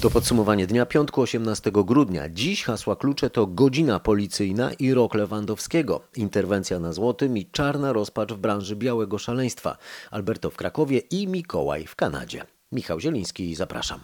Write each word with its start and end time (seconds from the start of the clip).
To 0.00 0.10
podsumowanie 0.10 0.66
dnia 0.66 0.86
piątku 0.86 1.20
18 1.20 1.70
grudnia. 1.72 2.28
Dziś 2.28 2.64
hasła 2.64 2.96
klucze 2.96 3.30
to 3.30 3.46
godzina 3.46 3.98
policyjna 3.98 4.72
i 4.72 4.94
rok 4.94 5.14
Lewandowskiego, 5.14 6.00
interwencja 6.16 6.78
na 6.78 6.92
złotym 6.92 7.38
i 7.38 7.46
czarna 7.46 7.92
rozpacz 7.92 8.32
w 8.32 8.38
branży 8.38 8.76
białego 8.76 9.18
szaleństwa. 9.18 9.76
Alberto 10.10 10.50
w 10.50 10.56
Krakowie 10.56 10.98
i 10.98 11.28
Mikołaj 11.28 11.86
w 11.86 11.96
Kanadzie. 11.96 12.44
Michał 12.72 13.00
Zieliński, 13.00 13.54
zapraszam. 13.54 14.00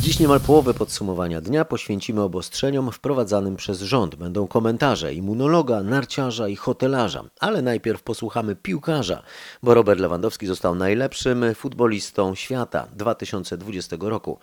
Dziś 0.00 0.18
niemal 0.18 0.40
połowę 0.40 0.74
podsumowania 0.74 1.40
dnia 1.40 1.64
poświęcimy 1.64 2.22
obostrzeniom 2.22 2.92
wprowadzanym 2.92 3.56
przez 3.56 3.80
rząd. 3.80 4.14
Będą 4.14 4.46
komentarze 4.46 5.14
immunologa, 5.14 5.82
narciarza 5.82 6.48
i 6.48 6.56
hotelarza. 6.56 7.24
Ale 7.40 7.62
najpierw 7.62 8.02
posłuchamy 8.02 8.56
piłkarza, 8.56 9.22
bo 9.62 9.74
Robert 9.74 10.00
Lewandowski 10.00 10.46
został 10.46 10.74
najlepszym 10.74 11.44
futbolistą 11.54 12.34
świata 12.34 12.88
2020 12.96 13.96
roku. 14.00 14.38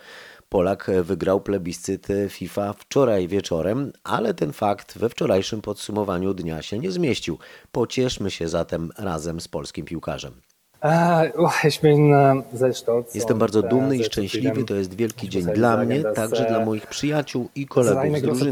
Polak 0.49 0.91
wygrał 1.03 1.41
plebiscyt 1.41 2.07
FIFA 2.29 2.73
wczoraj 2.73 3.27
wieczorem, 3.27 3.91
ale 4.03 4.33
ten 4.33 4.53
fakt 4.53 4.97
we 4.97 5.09
wczorajszym 5.09 5.61
podsumowaniu 5.61 6.33
dnia 6.33 6.61
się 6.61 6.79
nie 6.79 6.91
zmieścił. 6.91 7.37
Pocieszmy 7.71 8.31
się 8.31 8.47
zatem 8.47 8.91
razem 8.97 9.41
z 9.41 9.47
polskim 9.47 9.85
piłkarzem. 9.85 10.41
Jestem 13.15 13.37
bardzo 13.37 13.61
dumny 13.61 13.97
i 13.97 14.03
szczęśliwy. 14.03 14.63
To 14.63 14.75
jest 14.75 14.93
wielki 14.95 15.29
dzień 15.29 15.43
dla 15.45 15.77
mnie, 15.77 16.03
także 16.03 16.45
dla 16.45 16.65
moich 16.65 16.87
przyjaciół 16.87 17.49
i 17.55 17.65
kolegów 17.67 18.19
z 18.19 18.21
drużyny. 18.21 18.51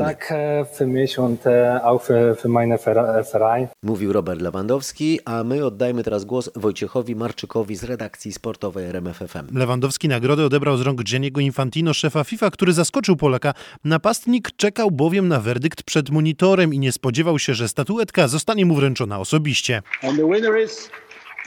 Ver- 2.78 2.96
äh, 3.20 3.32
Verein. 3.34 3.68
Mówił 3.84 4.14
Robert 4.14 4.42
Lewandowski, 4.42 5.20
a 5.26 5.44
my 5.44 5.66
oddajmy 5.66 6.04
teraz 6.04 6.26
głos 6.26 6.50
Wojciechowi 6.56 7.16
Marczykowi 7.16 7.76
z 7.76 7.84
redakcji 7.84 8.32
sportowej 8.34 8.86
RMFFM. 8.86 9.58
Lewandowski 9.58 10.08
nagrodę 10.08 10.46
odebrał 10.46 10.78
z 10.78 10.82
rąk 10.82 11.04
Gianniego 11.04 11.42
Infantino, 11.42 11.94
szefa 11.94 12.24
FIFA, 12.24 12.52
który 12.52 12.74
zaskoczył 12.74 13.16
Polaka. 13.16 13.54
Napastnik 13.84 14.52
czekał 14.56 14.92
bowiem 14.92 15.28
na 15.28 15.40
werdykt 15.40 15.84
przed 15.84 16.10
monitorem 16.10 16.74
i 16.74 16.80
nie 16.80 16.92
spodziewał 16.92 17.40
się, 17.40 17.54
że 17.54 17.68
statuetka 17.68 18.28
zostanie 18.28 18.66
mu 18.66 18.76
wręczona 18.76 19.20
osobiście. 19.20 19.82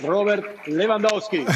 Robert 0.05 0.45
Lewandowski. 0.67 1.39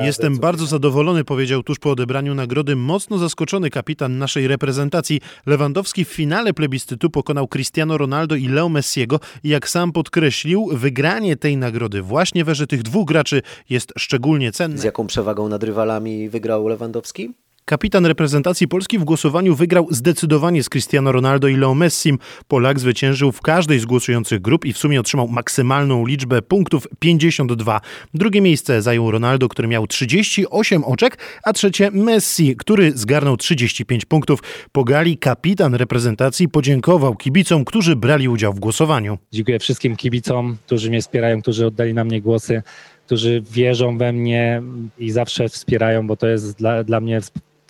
Jestem 0.00 0.38
bardzo 0.38 0.66
zadowolony, 0.66 1.24
powiedział 1.24 1.62
tuż 1.62 1.78
po 1.78 1.90
odebraniu 1.90 2.34
nagrody 2.34 2.76
mocno 2.76 3.18
zaskoczony 3.18 3.70
kapitan 3.70 4.18
naszej 4.18 4.48
reprezentacji. 4.48 5.20
Lewandowski 5.46 6.04
w 6.04 6.08
finale 6.08 6.54
plebiscytu 6.54 7.10
pokonał 7.10 7.48
Cristiano 7.48 7.98
Ronaldo 7.98 8.34
i 8.34 8.48
Leo 8.48 8.68
Messiego 8.68 9.20
i 9.44 9.48
jak 9.48 9.68
sam 9.68 9.92
podkreślił, 9.92 10.68
wygranie 10.72 11.36
tej 11.36 11.56
nagrody 11.56 12.02
właśnie 12.02 12.44
w 12.44 12.48
erze 12.48 12.66
tych 12.66 12.82
dwóch 12.82 13.08
graczy 13.08 13.42
jest 13.70 13.92
szczególnie 13.98 14.52
cenne. 14.52 14.78
Z 14.78 14.84
jaką 14.84 15.06
przewagą 15.06 15.48
nad 15.48 15.62
rywalami 15.62 16.28
wygrał 16.28 16.68
Lewandowski? 16.68 17.30
Kapitan 17.64 18.06
reprezentacji 18.06 18.68
Polski 18.68 18.98
w 18.98 19.04
głosowaniu 19.04 19.54
wygrał 19.54 19.86
zdecydowanie 19.90 20.62
z 20.62 20.68
Cristiano 20.68 21.12
Ronaldo 21.12 21.48
i 21.48 21.56
Leo 21.56 21.74
Messim. 21.74 22.18
Polak 22.48 22.80
zwyciężył 22.80 23.32
w 23.32 23.40
każdej 23.40 23.78
z 23.78 23.84
głosujących 23.84 24.42
grup 24.42 24.64
i 24.64 24.72
w 24.72 24.78
sumie 24.78 25.00
otrzymał 25.00 25.28
maksymalną 25.28 26.06
liczbę 26.06 26.42
punktów 26.42 26.88
52. 26.98 27.80
Drugie 28.14 28.40
miejsce 28.40 28.82
zajął 28.82 29.10
Ronaldo, 29.10 29.48
który 29.48 29.68
miał 29.68 29.86
38 29.86 30.84
oczek, 30.84 31.18
a 31.42 31.52
trzecie 31.52 31.90
Messi, 31.90 32.56
który 32.56 32.92
zgarnął 32.92 33.36
35 33.36 34.04
punktów. 34.04 34.42
Po 34.72 34.84
gali 34.84 35.18
kapitan 35.18 35.74
reprezentacji 35.74 36.48
podziękował 36.48 37.14
kibicom, 37.14 37.64
którzy 37.64 37.96
brali 37.96 38.28
udział 38.28 38.52
w 38.52 38.60
głosowaniu. 38.60 39.18
Dziękuję 39.32 39.58
wszystkim 39.58 39.96
kibicom, 39.96 40.56
którzy 40.66 40.90
mnie 40.90 41.00
wspierają, 41.00 41.42
którzy 41.42 41.66
oddali 41.66 41.94
na 41.94 42.04
mnie 42.04 42.20
głosy, 42.20 42.62
którzy 43.06 43.42
wierzą 43.50 43.98
we 43.98 44.12
mnie 44.12 44.62
i 44.98 45.10
zawsze 45.10 45.48
wspierają, 45.48 46.06
bo 46.06 46.16
to 46.16 46.26
jest 46.26 46.58
dla, 46.58 46.84
dla 46.84 47.00
mnie 47.00 47.20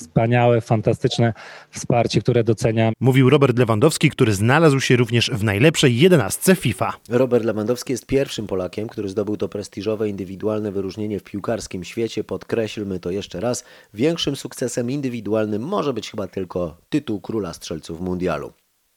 wspaniałe, 0.03 0.61
fantastyczne 0.61 1.33
wsparcie, 1.71 2.21
które 2.21 2.45
doceniam. 2.45 2.93
Mówił 3.01 3.31
Robert 3.31 3.59
Lewandowski, 3.59 4.11
który 4.11 4.33
znalazł 4.33 4.81
się 4.81 4.97
również 4.97 5.31
w 5.31 5.45
najlepszej 5.45 5.99
jedenastce 5.99 6.57
FIFA. 6.57 6.93
Robert 7.09 7.45
Lewandowski 7.45 7.93
jest 7.93 8.07
pierwszym 8.07 8.47
Polakiem, 8.47 8.89
który 8.89 9.09
zdobył 9.09 9.37
to 9.37 9.49
prestiżowe 9.49 10.09
indywidualne 10.09 10.73
wyróżnienie 10.73 11.19
w 11.19 11.23
piłkarskim 11.23 11.85
świecie. 11.85 12.25
Podkreślmy 12.25 13.01
to 13.01 13.11
jeszcze 13.11 13.41
raz. 13.41 13.65
Większym 13.95 14.37
sukcesem 14.37 14.91
indywidualnym 14.91 15.63
może 15.63 15.93
być 15.93 16.11
chyba 16.11 16.27
tylko 16.27 16.77
tytuł 16.89 17.21
króla 17.21 17.53
strzelców 17.53 18.01
mundialu. 18.01 18.53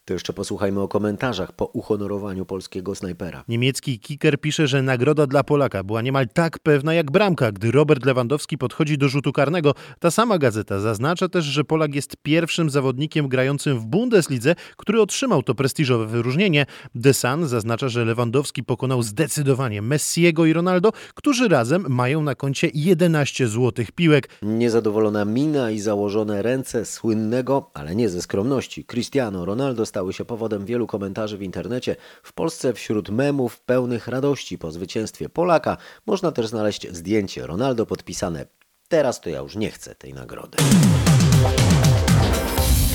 To 0.07 0.13
jeszcze 0.13 0.33
posłuchajmy 0.33 0.81
o 0.81 0.88
komentarzach 0.88 1.51
po 1.51 1.66
uhonorowaniu 1.66 2.45
polskiego 2.45 2.95
snajpera. 2.95 3.43
Niemiecki 3.47 3.99
kicker 3.99 4.39
pisze, 4.39 4.67
że 4.67 4.81
nagroda 4.81 5.27
dla 5.27 5.43
Polaka 5.43 5.83
była 5.83 6.01
niemal 6.01 6.27
tak 6.33 6.59
pewna 6.59 6.93
jak 6.93 7.11
bramka, 7.11 7.51
gdy 7.51 7.71
Robert 7.71 8.05
Lewandowski 8.05 8.57
podchodzi 8.57 8.97
do 8.97 9.09
rzutu 9.09 9.33
karnego. 9.33 9.73
Ta 9.99 10.11
sama 10.11 10.38
gazeta 10.38 10.79
zaznacza 10.79 11.29
też, 11.29 11.45
że 11.45 11.63
Polak 11.63 11.95
jest 11.95 12.17
pierwszym 12.23 12.69
zawodnikiem 12.69 13.27
grającym 13.27 13.79
w 13.79 13.85
Bundeslidze, 13.85 14.55
który 14.77 15.01
otrzymał 15.01 15.43
to 15.43 15.55
prestiżowe 15.55 16.05
wyróżnienie. 16.05 16.66
The 17.03 17.13
Sun 17.13 17.47
zaznacza, 17.47 17.89
że 17.89 18.05
Lewandowski 18.05 18.63
pokonał 18.63 19.03
zdecydowanie 19.03 19.81
Messiego 19.81 20.45
i 20.45 20.53
Ronaldo, 20.53 20.91
którzy 21.16 21.47
razem 21.47 21.85
mają 21.89 22.23
na 22.23 22.35
koncie 22.35 22.69
11 22.73 23.47
złotych 23.47 23.91
piłek. 23.91 24.29
Niezadowolona 24.41 25.25
mina 25.25 25.72
i 25.72 25.79
założone 25.79 26.41
ręce 26.41 26.85
słynnego, 26.85 27.72
ale 27.73 27.95
nie 27.95 28.09
ze 28.09 28.22
skromności, 28.22 28.85
Cristiano 28.85 29.45
Ronaldo 29.45 29.85
stały 29.95 30.13
się 30.13 30.25
powodem 30.25 30.66
wielu 30.66 30.88
komentarzy 30.88 31.38
w 31.38 31.41
internecie. 31.41 31.95
W 32.23 32.33
Polsce 32.33 32.73
wśród 32.73 33.09
memów 33.09 33.59
pełnych 33.59 34.07
radości 34.07 34.57
po 34.57 34.72
zwycięstwie 34.72 35.29
Polaka 35.29 35.78
można 36.06 36.31
też 36.31 36.47
znaleźć 36.47 36.88
zdjęcie 36.91 37.47
Ronaldo 37.47 37.85
podpisane 37.85 38.45
Teraz 38.88 39.22
to 39.22 39.29
ja 39.29 39.39
już 39.39 39.55
nie 39.55 39.72
chcę 39.72 39.95
tej 39.95 40.13
nagrody. 40.13 40.57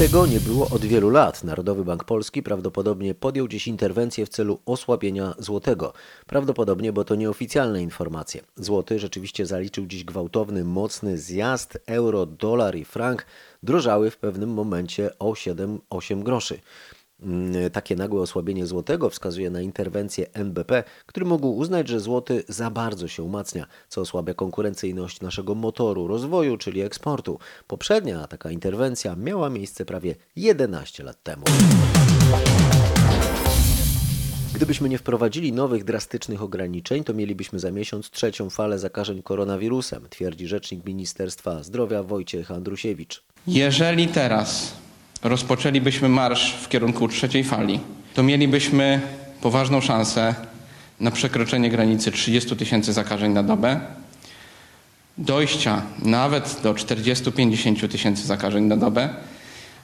Tego 0.00 0.26
nie 0.26 0.40
było 0.40 0.68
od 0.68 0.84
wielu 0.84 1.10
lat. 1.10 1.44
Narodowy 1.44 1.84
Bank 1.84 2.04
Polski 2.04 2.42
prawdopodobnie 2.42 3.14
podjął 3.14 3.48
dziś 3.48 3.68
interwencję 3.68 4.26
w 4.26 4.28
celu 4.28 4.60
osłabienia 4.66 5.34
złotego. 5.38 5.92
Prawdopodobnie, 6.26 6.92
bo 6.92 7.04
to 7.04 7.14
nieoficjalne 7.14 7.82
informacje. 7.82 8.42
Złoty 8.56 8.98
rzeczywiście 8.98 9.46
zaliczył 9.46 9.86
dziś 9.86 10.04
gwałtowny, 10.04 10.64
mocny 10.64 11.18
zjazd. 11.18 11.78
Euro, 11.86 12.26
dolar 12.26 12.76
i 12.76 12.84
frank 12.84 13.26
drożały 13.62 14.10
w 14.10 14.16
pewnym 14.16 14.50
momencie 14.50 15.18
o 15.18 15.32
7-8 15.32 16.22
groszy. 16.22 16.60
Mm, 17.22 17.70
Takie 17.70 17.96
nagłe 17.96 18.20
osłabienie 18.20 18.66
złotego 18.66 19.10
wskazuje 19.10 19.50
na 19.50 19.60
interwencję 19.60 20.26
NBP, 20.32 20.84
który 21.06 21.26
mógł 21.26 21.48
uznać, 21.48 21.88
że 21.88 22.00
złoty 22.00 22.44
za 22.48 22.70
bardzo 22.70 23.08
się 23.08 23.22
umacnia, 23.22 23.66
co 23.88 24.00
osłabia 24.00 24.34
konkurencyjność 24.34 25.20
naszego 25.20 25.54
motoru 25.54 26.06
rozwoju, 26.06 26.56
czyli 26.56 26.80
eksportu. 26.80 27.38
Poprzednia 27.66 28.26
taka 28.26 28.50
interwencja 28.50 29.16
miała 29.16 29.50
miejsce 29.50 29.84
prawie 29.84 30.14
11 30.36 31.02
lat 31.02 31.22
temu. 31.22 31.44
Gdybyśmy 34.54 34.88
nie 34.88 34.98
wprowadzili 34.98 35.52
nowych 35.52 35.84
drastycznych 35.84 36.42
ograniczeń, 36.42 37.04
to 37.04 37.14
mielibyśmy 37.14 37.58
za 37.58 37.70
miesiąc 37.70 38.10
trzecią 38.10 38.50
falę 38.50 38.78
zakażeń 38.78 39.22
koronawirusem, 39.22 40.08
twierdzi 40.10 40.46
rzecznik 40.46 40.84
Ministerstwa 40.84 41.62
Zdrowia 41.62 42.02
Wojciech 42.02 42.50
Andrusiewicz. 42.50 43.22
Jeżeli 43.46 44.08
teraz 44.08 44.72
rozpoczęlibyśmy 45.22 46.08
marsz 46.08 46.52
w 46.52 46.68
kierunku 46.68 47.08
trzeciej 47.08 47.44
fali, 47.44 47.80
to 48.14 48.22
mielibyśmy 48.22 49.00
poważną 49.40 49.80
szansę 49.80 50.34
na 51.00 51.10
przekroczenie 51.10 51.70
granicy 51.70 52.12
30 52.12 52.56
tysięcy 52.56 52.92
zakażeń 52.92 53.32
na 53.32 53.42
dobę, 53.42 53.80
dojścia 55.18 55.82
nawet 56.02 56.60
do 56.62 56.74
40-50 56.74 57.88
tysięcy 57.88 58.26
zakażeń 58.26 58.64
na 58.64 58.76
dobę, 58.76 59.08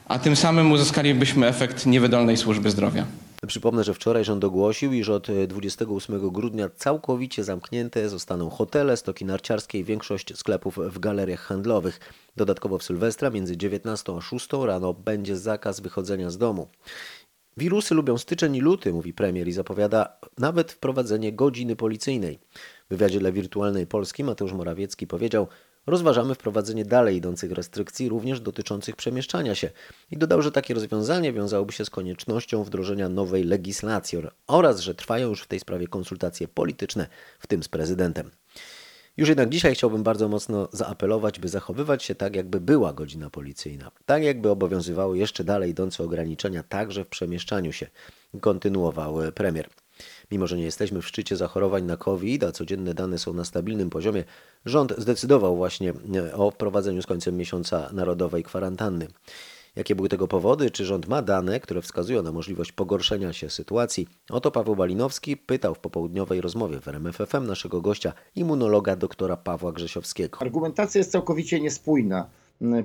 a 0.09 0.19
tym 0.19 0.37
samym 0.37 0.73
uzyskalibyśmy 0.73 1.47
efekt 1.47 1.87
niewydolnej 1.87 2.37
służby 2.37 2.71
zdrowia. 2.71 3.05
Przypomnę, 3.47 3.85
że 3.85 3.95
wczoraj 3.95 4.25
rząd 4.25 4.45
ogłosił, 4.45 4.93
iż 4.93 5.09
od 5.09 5.29
28 5.49 6.31
grudnia 6.31 6.69
całkowicie 6.69 7.45
zamknięte 7.45 8.09
zostaną 8.09 8.51
hotele, 8.51 8.97
stoki 8.97 9.25
narciarskie 9.25 9.79
i 9.79 9.85
większość 9.85 10.37
sklepów 10.37 10.77
w 10.77 10.99
galeriach 10.99 11.41
handlowych. 11.41 12.01
Dodatkowo 12.37 12.79
w 12.79 12.83
Sylwestra 12.83 13.31
między 13.31 13.57
19 13.57 14.13
a 14.17 14.21
6 14.21 14.49
rano 14.53 14.95
będzie 14.95 15.37
zakaz 15.37 15.81
wychodzenia 15.81 16.31
z 16.31 16.39
domu. 16.39 16.69
Wirusy 17.57 17.95
lubią 17.95 18.19
styczeń 18.19 18.57
i 18.57 18.61
luty, 18.61 18.93
mówi 18.93 19.15
premier 19.15 19.49
i 19.49 19.53
zapowiada 19.53 20.19
nawet 20.39 20.73
wprowadzenie 20.73 21.33
godziny 21.33 21.77
policyjnej. 21.77 22.39
W 22.87 22.89
wywiadzie 22.89 23.19
dla 23.19 23.33
Wirtualnej 23.33 23.87
Polski 23.87 24.25
Mateusz 24.25 24.53
Morawiecki 24.53 25.07
powiedział, 25.07 25.49
rozważamy 25.87 26.35
wprowadzenie 26.35 26.85
dalej 26.85 27.17
idących 27.17 27.53
restrykcji, 27.53 28.09
również 28.09 28.41
dotyczących 28.41 28.97
przemieszczania 28.97 29.55
się. 29.55 29.71
I 30.11 30.17
dodał, 30.17 30.43
że 30.43 30.53
takie 30.53 30.75
rozwiązanie 30.75 31.33
wiązałoby 31.33 31.73
się 31.73 31.85
z 31.85 31.91
koniecznością 31.91 32.65
wdrożenia 32.65 33.09
nowej 33.09 33.45
legislacji 33.45 34.19
oraz, 34.47 34.81
że 34.81 34.95
trwają 34.95 35.29
już 35.29 35.43
w 35.43 35.47
tej 35.47 35.61
sprawie 35.61 35.87
konsultacje 35.87 36.49
polityczne, 36.49 37.07
w 37.39 37.47
tym 37.47 37.63
z 37.63 37.69
prezydentem. 37.69 38.31
Już 39.17 39.29
jednak 39.29 39.49
dzisiaj 39.49 39.75
chciałbym 39.75 40.03
bardzo 40.03 40.29
mocno 40.29 40.69
zaapelować, 40.73 41.41
by 41.41 41.49
zachowywać 41.49 42.03
się 42.03 42.15
tak, 42.15 42.37
jakby 42.37 42.61
była 42.61 42.93
godzina 42.93 43.31
policyjna. 43.31 43.91
Tak, 44.07 44.23
jakby 44.23 44.51
obowiązywały 44.51 45.19
jeszcze 45.19 45.45
dalej 45.45 45.71
idące 45.71 46.05
ograniczenia 46.05 46.63
także 46.63 47.05
w 47.05 47.09
przemieszczaniu 47.09 47.73
się, 47.73 47.87
kontynuował 48.41 49.17
premier. 49.35 49.69
Mimo, 50.31 50.47
że 50.47 50.57
nie 50.57 50.65
jesteśmy 50.65 51.03
w 51.03 51.07
szczycie 51.07 51.37
zachorowań 51.37 51.85
na 51.85 51.97
COVID, 51.97 52.45
a 52.45 52.53
codzienne 52.53 52.95
dane 52.95 53.19
są 53.19 53.33
na 53.33 53.45
stabilnym 53.45 53.91
poziomie, 53.91 54.25
rząd 54.65 54.95
zdecydował 54.99 55.57
właśnie 55.57 55.93
e, 56.15 56.35
o 56.35 56.51
wprowadzeniu 56.51 57.03
z 57.03 57.07
końcem 57.07 57.37
miesiąca 57.37 57.91
narodowej 57.93 58.43
kwarantanny. 58.43 59.09
Jakie 59.77 59.95
były 59.95 60.09
tego 60.09 60.29
powody? 60.29 60.71
Czy 60.71 60.85
rząd 60.85 61.09
ma 61.09 61.23
dane, 61.23 61.61
które 61.61 61.83
wskazują 61.83 62.23
na 62.23 62.33
możliwość 62.33 62.73
pogorszenia 62.73 63.33
się 63.33 63.51
sytuacji? 63.51 64.09
Oto 64.31 64.51
Paweł 64.51 64.77
Balinowski 64.77 65.37
pytał 65.37 65.75
w 65.75 65.79
popołudniowej 65.79 66.41
rozmowie 66.41 66.81
w 66.81 66.89
RMFFM 66.89 67.47
naszego 67.47 67.81
gościa, 67.81 68.13
immunologa 68.37 68.97
doktora 68.97 69.37
Pawła 69.37 69.73
Grzesiowskiego. 69.73 70.39
Argumentacja 70.41 70.99
jest 70.99 71.11
całkowicie 71.11 71.61
niespójna. 71.61 72.27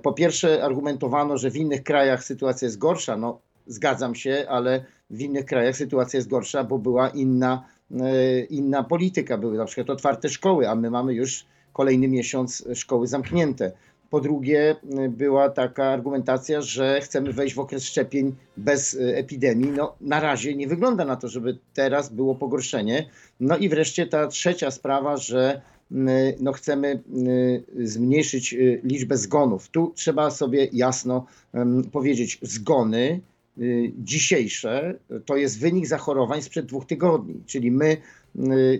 Po 0.01 0.13
pierwsze, 0.13 0.63
argumentowano, 0.63 1.37
że 1.37 1.51
w 1.51 1.55
innych 1.55 1.83
krajach 1.83 2.23
sytuacja 2.23 2.65
jest 2.65 2.77
gorsza. 2.77 3.17
No, 3.17 3.39
zgadzam 3.71 4.15
się, 4.15 4.45
ale 4.49 4.85
w 5.09 5.21
innych 5.21 5.45
krajach 5.45 5.75
sytuacja 5.75 6.17
jest 6.17 6.29
gorsza, 6.29 6.63
bo 6.63 6.79
była 6.79 7.09
inna, 7.09 7.65
e, 7.91 8.39
inna 8.41 8.83
polityka. 8.83 9.37
Były 9.37 9.57
na 9.57 9.65
przykład 9.65 9.89
otwarte 9.89 10.29
szkoły, 10.29 10.69
a 10.69 10.75
my 10.75 10.89
mamy 10.89 11.13
już 11.13 11.45
kolejny 11.73 12.07
miesiąc 12.07 12.63
szkoły 12.73 13.07
zamknięte. 13.07 13.71
Po 14.09 14.21
drugie, 14.21 14.75
e, 14.97 15.09
była 15.09 15.49
taka 15.49 15.85
argumentacja, 15.85 16.61
że 16.61 17.01
chcemy 17.01 17.33
wejść 17.33 17.55
w 17.55 17.59
okres 17.59 17.83
szczepień 17.83 18.35
bez 18.57 18.95
e, 18.95 19.17
epidemii. 19.17 19.71
No, 19.71 19.95
na 20.01 20.19
razie 20.19 20.55
nie 20.55 20.67
wygląda 20.67 21.05
na 21.05 21.15
to, 21.15 21.27
żeby 21.27 21.57
teraz 21.73 22.13
było 22.13 22.35
pogorszenie. 22.35 23.09
No 23.39 23.57
i 23.57 23.69
wreszcie 23.69 24.07
ta 24.07 24.27
trzecia 24.27 24.71
sprawa, 24.71 25.17
że 25.17 25.61
no 26.39 26.51
chcemy 26.51 27.03
zmniejszyć 27.83 28.55
liczbę 28.83 29.17
zgonów. 29.17 29.69
Tu 29.69 29.91
trzeba 29.95 30.29
sobie 30.29 30.67
jasno 30.73 31.25
powiedzieć, 31.91 32.39
zgony 32.41 33.21
dzisiejsze 33.97 34.99
to 35.25 35.37
jest 35.37 35.59
wynik 35.59 35.87
zachorowań 35.87 36.41
sprzed 36.41 36.65
dwóch 36.65 36.85
tygodni, 36.85 37.43
czyli 37.45 37.71
my 37.71 37.97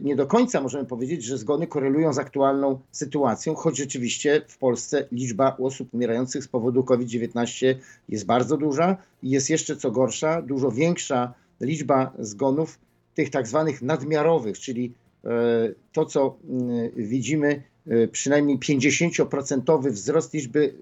nie 0.01 0.15
do 0.15 0.27
końca 0.27 0.61
możemy 0.61 0.85
powiedzieć, 0.85 1.23
że 1.23 1.37
zgony 1.37 1.67
korelują 1.67 2.13
z 2.13 2.17
aktualną 2.17 2.79
sytuacją, 2.91 3.55
choć 3.55 3.77
rzeczywiście 3.77 4.41
w 4.47 4.57
Polsce 4.57 5.07
liczba 5.11 5.57
osób 5.57 5.93
umierających 5.93 6.43
z 6.43 6.47
powodu 6.47 6.83
COVID-19 6.83 7.75
jest 8.09 8.25
bardzo 8.25 8.57
duża. 8.57 8.97
I 9.23 9.29
jest 9.29 9.49
jeszcze 9.49 9.75
co 9.75 9.91
gorsza, 9.91 10.41
dużo 10.41 10.71
większa 10.71 11.33
liczba 11.61 12.13
zgonów 12.19 12.79
tych 13.15 13.29
tak 13.29 13.47
zwanych 13.47 13.81
nadmiarowych, 13.81 14.59
czyli 14.59 14.93
to, 15.91 16.05
co 16.05 16.37
widzimy, 16.95 17.63
przynajmniej 18.11 18.57
50% 18.57 19.91
wzrost 19.91 20.33
liczby 20.33 20.73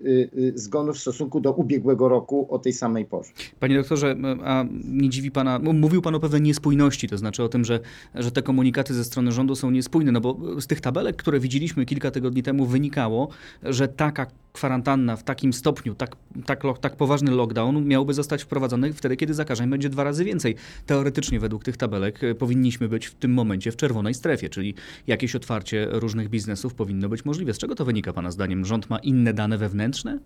zgonów 0.55 0.95
w 0.95 0.99
stosunku 0.99 1.39
do 1.39 1.51
ubiegłego 1.51 2.09
roku 2.09 2.47
o 2.49 2.59
tej 2.59 2.73
samej 2.73 3.05
porze. 3.05 3.31
Panie 3.59 3.77
doktorze, 3.77 4.15
a 4.43 4.65
nie 4.85 5.09
dziwi 5.09 5.31
pana, 5.31 5.59
mówił 5.59 6.01
pan 6.01 6.15
o 6.15 6.19
pewnej 6.19 6.41
niespójności, 6.41 7.07
to 7.07 7.17
znaczy 7.17 7.43
o 7.43 7.49
tym, 7.49 7.65
że, 7.65 7.79
że 8.15 8.31
te 8.31 8.41
komunikaty 8.41 8.93
ze 8.93 9.03
strony 9.03 9.31
rządu 9.31 9.55
są 9.55 9.71
niespójne, 9.71 10.11
no 10.11 10.21
bo 10.21 10.61
z 10.61 10.67
tych 10.67 10.81
tabelek, 10.81 11.15
które 11.15 11.39
widzieliśmy 11.39 11.85
kilka 11.85 12.11
tygodni 12.11 12.43
temu 12.43 12.65
wynikało, 12.65 13.27
że 13.63 13.87
taka 13.87 14.27
kwarantanna 14.53 15.15
w 15.15 15.23
takim 15.23 15.53
stopniu, 15.53 15.95
tak, 15.95 16.15
tak, 16.45 16.63
tak 16.81 16.95
poważny 16.95 17.31
lockdown 17.31 17.85
miałby 17.85 18.13
zostać 18.13 18.43
wprowadzony 18.43 18.93
wtedy, 18.93 19.17
kiedy 19.17 19.33
zakażeń 19.33 19.69
będzie 19.69 19.89
dwa 19.89 20.03
razy 20.03 20.25
więcej. 20.25 20.55
Teoretycznie 20.85 21.39
według 21.39 21.63
tych 21.63 21.77
tabelek 21.77 22.19
powinniśmy 22.39 22.89
być 22.89 23.05
w 23.05 23.15
tym 23.15 23.33
momencie 23.33 23.71
w 23.71 23.75
czerwonej 23.75 24.13
strefie, 24.13 24.49
czyli 24.49 24.73
jakieś 25.07 25.35
otwarcie 25.35 25.87
różnych 25.91 26.29
biznesów 26.29 26.73
powinno 26.73 27.09
być 27.09 27.25
możliwe. 27.25 27.53
Z 27.53 27.57
czego 27.57 27.75
to 27.75 27.85
wynika 27.85 28.13
Pana 28.13 28.31
zdaniem? 28.31 28.65
Rząd 28.65 28.89
ma 28.89 28.99
inne 28.99 29.33
dane 29.33 29.57
wewnętrzne? 29.57 30.19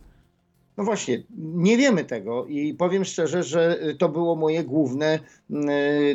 No 0.78 0.84
właśnie, 0.84 1.24
nie 1.38 1.78
wiemy 1.78 2.06
tego 2.06 2.46
i 2.46 2.74
powiem 2.74 3.06
szczerze, 3.06 3.44
że 3.44 3.80
to 3.98 4.10
było 4.10 4.36
moje 4.36 4.64
główne, 4.64 5.20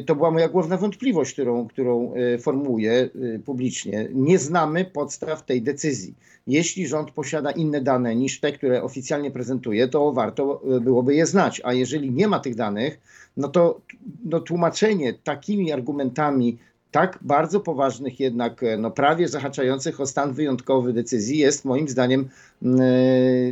to 0.06 0.16
była 0.16 0.30
moja 0.30 0.48
główna 0.48 0.76
wątpliwość, 0.76 1.32
którą, 1.32 1.68
którą 1.68 2.12
formułuję 2.40 3.08
publicznie. 3.44 4.08
Nie 4.14 4.38
znamy 4.38 4.84
podstaw 4.84 5.44
tej 5.44 5.62
decyzji. 5.62 6.14
Jeśli 6.46 6.86
rząd 6.86 7.10
posiada 7.10 7.50
inne 7.50 7.80
dane 7.80 8.16
niż 8.16 8.40
te, 8.40 8.52
które 8.52 8.82
oficjalnie 8.82 9.30
prezentuje, 9.30 9.88
to 9.88 10.12
warto 10.12 10.62
byłoby 10.80 11.14
je 11.14 11.26
znać. 11.26 11.60
A 11.64 11.72
jeżeli 11.72 12.10
nie 12.10 12.28
ma 12.28 12.40
tych 12.40 12.54
danych, 12.54 13.00
no 13.36 13.48
to 13.48 13.80
no, 14.24 14.40
tłumaczenie 14.40 15.14
takimi 15.14 15.72
argumentami 15.72 16.58
tak 16.90 17.18
bardzo 17.22 17.60
poważnych 17.60 18.20
jednak, 18.20 18.60
no 18.78 18.90
prawie 18.90 19.28
zahaczających 19.28 20.00
o 20.00 20.06
stan 20.06 20.32
wyjątkowy 20.32 20.92
decyzji 20.92 21.38
jest 21.38 21.64
moim 21.64 21.88
zdaniem 21.88 22.28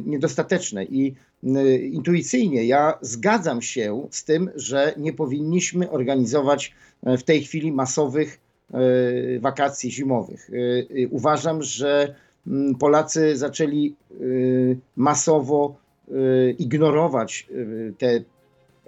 niedostateczne. 0.06 0.84
I 0.84 1.14
intuicyjnie 1.92 2.64
ja 2.64 2.98
zgadzam 3.00 3.62
się 3.62 4.06
z 4.10 4.24
tym, 4.24 4.50
że 4.54 4.94
nie 4.96 5.12
powinniśmy 5.12 5.90
organizować 5.90 6.74
w 7.02 7.22
tej 7.22 7.42
chwili 7.42 7.72
masowych 7.72 8.40
wakacji 9.40 9.90
zimowych. 9.90 10.50
Uważam, 11.10 11.62
że 11.62 12.14
Polacy 12.78 13.36
zaczęli 13.36 13.94
masowo 14.96 15.76
ignorować 16.58 17.48
te 17.98 18.20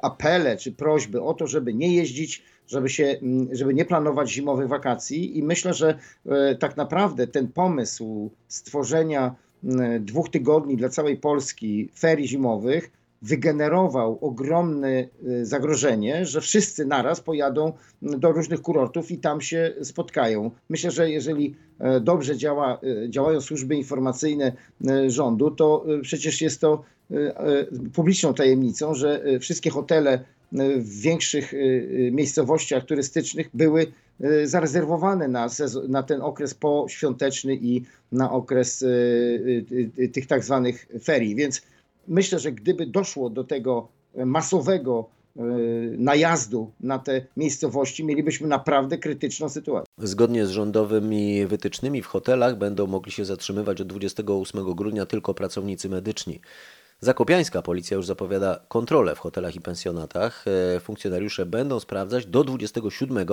apele 0.02 0.56
czy 0.56 0.72
prośby 0.72 1.22
o 1.22 1.34
to, 1.34 1.46
żeby 1.46 1.74
nie 1.74 1.94
jeździć, 1.94 2.42
żeby, 2.68 2.88
się, 2.88 3.16
żeby 3.52 3.74
nie 3.74 3.84
planować 3.84 4.30
zimowych 4.30 4.68
wakacji. 4.68 5.38
I 5.38 5.42
myślę, 5.42 5.74
że 5.74 5.98
tak 6.58 6.76
naprawdę 6.76 7.26
ten 7.26 7.48
pomysł 7.48 8.30
stworzenia 8.48 9.34
dwóch 10.00 10.30
tygodni 10.30 10.76
dla 10.76 10.88
całej 10.88 11.16
Polski 11.16 11.90
ferii 11.98 12.28
zimowych 12.28 12.90
wygenerował 13.22 14.18
ogromne 14.20 15.08
zagrożenie, 15.42 16.26
że 16.26 16.40
wszyscy 16.40 16.86
naraz 16.86 17.20
pojadą 17.20 17.72
do 18.02 18.32
różnych 18.32 18.62
kurortów 18.62 19.10
i 19.10 19.18
tam 19.18 19.40
się 19.40 19.74
spotkają. 19.82 20.50
Myślę, 20.68 20.90
że 20.90 21.10
jeżeli 21.10 21.54
dobrze 22.00 22.36
działa, 22.36 22.80
działają 23.08 23.40
służby 23.40 23.76
informacyjne 23.76 24.52
rządu, 25.06 25.50
to 25.50 25.84
przecież 26.02 26.40
jest 26.40 26.60
to 26.60 26.82
publiczną 27.94 28.34
tajemnicą, 28.34 28.94
że 28.94 29.22
wszystkie 29.40 29.70
hotele 29.70 30.24
w 30.52 31.00
większych 31.00 31.52
miejscowościach 32.12 32.84
turystycznych 32.84 33.48
były 33.54 33.86
zarezerwowane 34.44 35.28
na, 35.28 35.48
sezon, 35.48 35.90
na 35.90 36.02
ten 36.02 36.22
okres 36.22 36.54
poświąteczny 36.54 37.54
i 37.54 37.82
na 38.12 38.32
okres 38.32 38.84
tych 40.12 40.26
tak 40.26 40.44
zwanych 40.44 40.86
ferii. 41.04 41.34
Więc 41.34 41.62
myślę, 42.08 42.38
że 42.38 42.52
gdyby 42.52 42.86
doszło 42.86 43.30
do 43.30 43.44
tego 43.44 43.88
masowego 44.14 45.08
najazdu 45.98 46.72
na 46.80 46.98
te 46.98 47.26
miejscowości, 47.36 48.04
mielibyśmy 48.04 48.48
naprawdę 48.48 48.98
krytyczną 48.98 49.48
sytuację. 49.48 49.92
Zgodnie 49.98 50.46
z 50.46 50.50
rządowymi 50.50 51.46
wytycznymi 51.46 52.02
w 52.02 52.06
hotelach 52.06 52.58
będą 52.58 52.86
mogli 52.86 53.12
się 53.12 53.24
zatrzymywać 53.24 53.80
od 53.80 53.88
28 53.88 54.74
grudnia 54.74 55.06
tylko 55.06 55.34
pracownicy 55.34 55.88
medyczni. 55.88 56.40
Zakopiańska 57.00 57.62
policja 57.62 57.96
już 57.96 58.06
zapowiada 58.06 58.60
kontrolę 58.68 59.14
w 59.14 59.18
hotelach 59.18 59.54
i 59.54 59.60
pensjonatach. 59.60 60.44
Funkcjonariusze 60.80 61.46
będą 61.46 61.80
sprawdzać 61.80 62.26
do 62.26 62.44
27, 62.44 63.26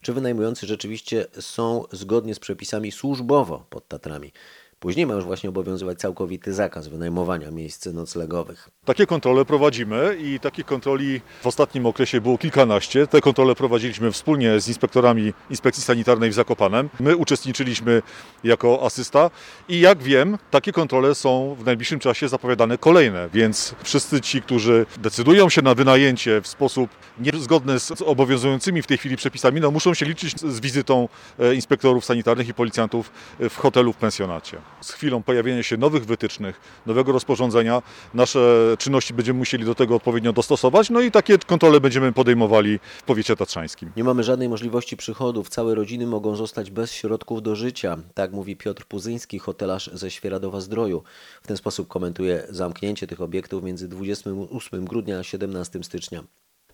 czy 0.00 0.12
wynajmujący 0.12 0.66
rzeczywiście 0.66 1.26
są 1.40 1.84
zgodnie 1.92 2.34
z 2.34 2.38
przepisami 2.38 2.92
służbowo 2.92 3.66
pod 3.70 3.88
Tatrami. 3.88 4.32
Później 4.80 5.06
ma 5.06 5.14
już 5.14 5.24
właśnie 5.24 5.48
obowiązywać 5.48 5.98
całkowity 5.98 6.54
zakaz 6.54 6.88
wynajmowania 6.88 7.50
miejsc 7.50 7.86
noclegowych. 7.86 8.68
Takie 8.84 9.06
kontrole 9.06 9.44
prowadzimy 9.44 10.16
i 10.20 10.40
takich 10.40 10.66
kontroli 10.66 11.20
w 11.42 11.46
ostatnim 11.46 11.86
okresie 11.86 12.20
było 12.20 12.38
kilkanaście. 12.38 13.06
Te 13.06 13.20
kontrole 13.20 13.54
prowadziliśmy 13.54 14.12
wspólnie 14.12 14.60
z 14.60 14.68
inspektorami 14.68 15.32
Inspekcji 15.50 15.82
Sanitarnej 15.82 16.30
w 16.30 16.34
Zakopanem. 16.34 16.88
My 17.00 17.16
uczestniczyliśmy 17.16 18.02
jako 18.44 18.86
asysta 18.86 19.30
i 19.68 19.80
jak 19.80 20.02
wiem, 20.02 20.38
takie 20.50 20.72
kontrole 20.72 21.14
są 21.14 21.56
w 21.60 21.64
najbliższym 21.64 21.98
czasie 21.98 22.28
zapowiadane 22.28 22.78
kolejne, 22.78 23.28
więc 23.34 23.74
wszyscy 23.82 24.20
ci, 24.20 24.42
którzy 24.42 24.86
decydują 24.98 25.48
się 25.48 25.62
na 25.62 25.74
wynajęcie 25.74 26.40
w 26.40 26.48
sposób 26.48 26.90
niezgodny 27.20 27.80
z 27.80 28.02
obowiązującymi 28.02 28.82
w 28.82 28.86
tej 28.86 28.98
chwili 28.98 29.16
przepisami, 29.16 29.60
no 29.60 29.70
muszą 29.70 29.94
się 29.94 30.06
liczyć 30.06 30.40
z 30.40 30.60
wizytą 30.60 31.08
inspektorów 31.54 32.04
sanitarnych 32.04 32.48
i 32.48 32.54
policjantów 32.54 33.12
w 33.50 33.56
hotelu, 33.56 33.92
w 33.92 33.96
pensjonacie 33.96 34.58
z 34.80 34.92
chwilą 34.92 35.22
pojawienia 35.22 35.62
się 35.62 35.76
nowych 35.76 36.06
wytycznych, 36.06 36.60
nowego 36.86 37.12
rozporządzenia, 37.12 37.82
nasze 38.14 38.74
czynności 38.78 39.14
będziemy 39.14 39.38
musieli 39.38 39.64
do 39.64 39.74
tego 39.74 39.96
odpowiednio 39.96 40.32
dostosować, 40.32 40.90
no 40.90 41.00
i 41.00 41.10
takie 41.10 41.38
kontrole 41.38 41.80
będziemy 41.80 42.12
podejmowali 42.12 42.78
w 42.98 43.02
powiecie 43.02 43.36
tatrzańskim. 43.36 43.90
Nie 43.96 44.04
mamy 44.04 44.24
żadnej 44.24 44.48
możliwości 44.48 44.96
przychodów, 44.96 45.48
całe 45.48 45.74
rodziny 45.74 46.06
mogą 46.06 46.36
zostać 46.36 46.70
bez 46.70 46.92
środków 46.92 47.42
do 47.42 47.56
życia, 47.56 47.98
tak 48.14 48.32
mówi 48.32 48.56
Piotr 48.56 48.84
Puzyński, 48.84 49.38
hotelarz 49.38 49.90
ze 49.92 50.10
Świeradowa 50.10 50.60
Zdroju. 50.60 51.02
W 51.42 51.46
ten 51.46 51.56
sposób 51.56 51.88
komentuje 51.88 52.46
zamknięcie 52.48 53.06
tych 53.06 53.20
obiektów 53.20 53.64
między 53.64 53.88
28 53.88 54.84
grudnia 54.84 55.18
a 55.18 55.22
17 55.22 55.84
stycznia. 55.84 56.22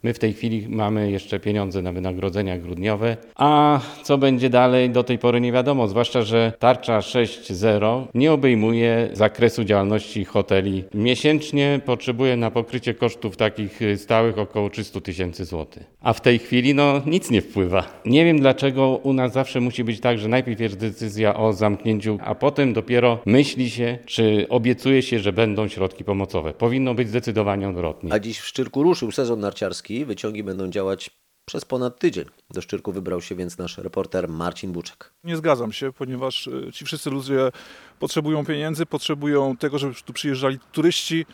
My 0.03 0.15
w 0.15 0.19
tej 0.19 0.33
chwili 0.33 0.67
mamy 0.69 1.11
jeszcze 1.11 1.41
pieniądze 1.41 1.83
na 1.83 1.93
wynagrodzenia 1.93 2.59
grudniowe, 2.59 3.17
a 3.37 3.81
co 4.03 4.19
będzie 4.19 4.51
dalej 4.51 4.91
do 4.91 5.05
tej 5.05 5.19
pory 5.19 5.41
nie 5.41 5.53
wiadomo, 5.53 5.89
zwłaszcza, 5.89 6.23
że 6.23 6.53
tarcza 6.59 6.99
6.0 6.99 8.07
nie 8.15 8.33
obejmuje 8.33 9.09
zakresu 9.13 9.65
działalności 9.65 10.25
hoteli. 10.25 10.85
Miesięcznie 10.95 11.81
potrzebuje 11.85 12.37
na 12.37 12.51
pokrycie 12.51 12.95
kosztów 12.95 13.37
takich 13.37 13.83
y, 13.83 13.99
stałych 13.99 14.39
około 14.39 14.71
300 14.71 15.01
tysięcy 15.01 15.45
złotych. 15.45 15.83
A 16.01 16.13
w 16.13 16.21
tej 16.21 16.39
chwili 16.39 16.75
no 16.75 17.03
nic 17.07 17.31
nie 17.31 17.43
wpływa. 17.43 18.01
Nie 18.07 18.25
wiem 18.25 18.41
dlaczego 18.41 19.01
u 19.03 19.13
nas 19.13 19.33
zawsze 19.33 19.61
musi 19.61 19.85
być 19.85 20.01
tak, 20.01 20.19
że 20.19 20.29
najpierw 20.29 20.61
jest 20.61 20.79
decyzja 20.79 21.37
o 21.37 21.53
zamknięciu, 21.53 22.19
a 22.25 22.35
potem 22.35 22.73
dopiero 22.73 23.19
myśli 23.27 23.71
się, 23.71 23.99
czy 24.07 24.47
obiecuje 24.49 25.03
się, 25.03 25.19
że 25.19 25.33
będą 25.33 25.69
środki 25.69 26.05
pomocowe. 26.05 26.53
Powinno 26.53 26.95
być 26.95 27.09
zdecydowanie 27.09 27.69
odwrotnie. 27.69 28.13
A 28.13 28.19
dziś 28.19 28.39
w 28.39 28.47
Szczyrku 28.47 28.83
ruszył 28.83 29.13
sezon 29.13 29.41
narciarski. 29.41 29.94
Wyciągi 30.05 30.43
będą 30.43 30.71
działać 30.71 31.11
przez 31.45 31.65
ponad 31.65 31.99
tydzień. 31.99 32.25
Do 32.51 32.61
Szczyrku 32.61 32.93
wybrał 32.93 33.21
się 33.21 33.35
więc 33.35 33.59
nasz 33.59 33.79
reporter 33.79 34.29
Marcin 34.29 34.73
Buczek. 34.73 35.13
Nie 35.25 35.37
zgadzam 35.37 35.73
się, 35.73 35.93
ponieważ 35.93 36.47
y, 36.47 36.71
ci 36.73 36.85
wszyscy 36.85 37.11
ludzie 37.11 37.51
potrzebują 37.99 38.45
pieniędzy, 38.45 38.87
potrzebują 38.87 39.57
tego, 39.57 39.79
żeby 39.79 39.95
tu 40.05 40.13
przyjeżdżali 40.13 40.59
turyści. 40.73 41.27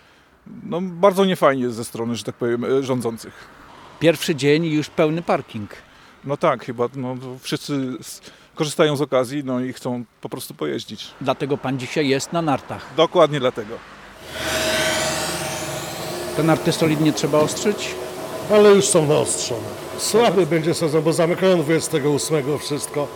No, 0.62 0.81
bardzo 0.81 1.25
niefajnie 1.25 1.62
jest 1.62 1.76
ze 1.76 1.85
strony, 1.85 2.17
że 2.17 2.25
tak 2.25 2.35
powiem, 2.35 2.64
y, 2.64 2.83
rządzących. 2.83 3.49
Pierwszy 4.00 4.35
dzień 4.35 4.64
i 4.64 4.75
już 4.75 4.88
pełny 4.88 5.23
parking. 5.23 5.71
No 6.25 6.37
tak, 6.37 6.64
chyba 6.64 6.88
no, 6.97 7.17
wszyscy 7.40 7.97
korzystają 8.55 8.97
z 8.97 9.00
okazji 9.00 9.45
no 9.45 9.61
i 9.61 9.73
chcą 9.73 10.05
po 10.21 10.29
prostu 10.29 10.55
pojeździć. 10.55 11.14
Dlatego 11.21 11.57
pan 11.57 11.79
dzisiaj 11.79 12.09
jest 12.09 12.33
na 12.33 12.43
nartach. 12.43 12.95
Dokładnie 12.97 13.40
dlatego. 13.40 13.75
Te 16.37 16.43
narty 16.43 16.73
solidnie 16.73 17.12
trzeba 17.12 17.38
ostrzyć. 17.38 17.95
Ale 18.52 18.71
już 18.71 18.88
są 18.88 19.07
naostrzone. 19.07 19.69
Słaby 19.99 20.47
będzie 20.47 20.75
sezon, 20.75 21.02
bo 21.02 21.12
zamykają 21.12 21.62
28 21.62 22.59
wszystko. 22.59 23.07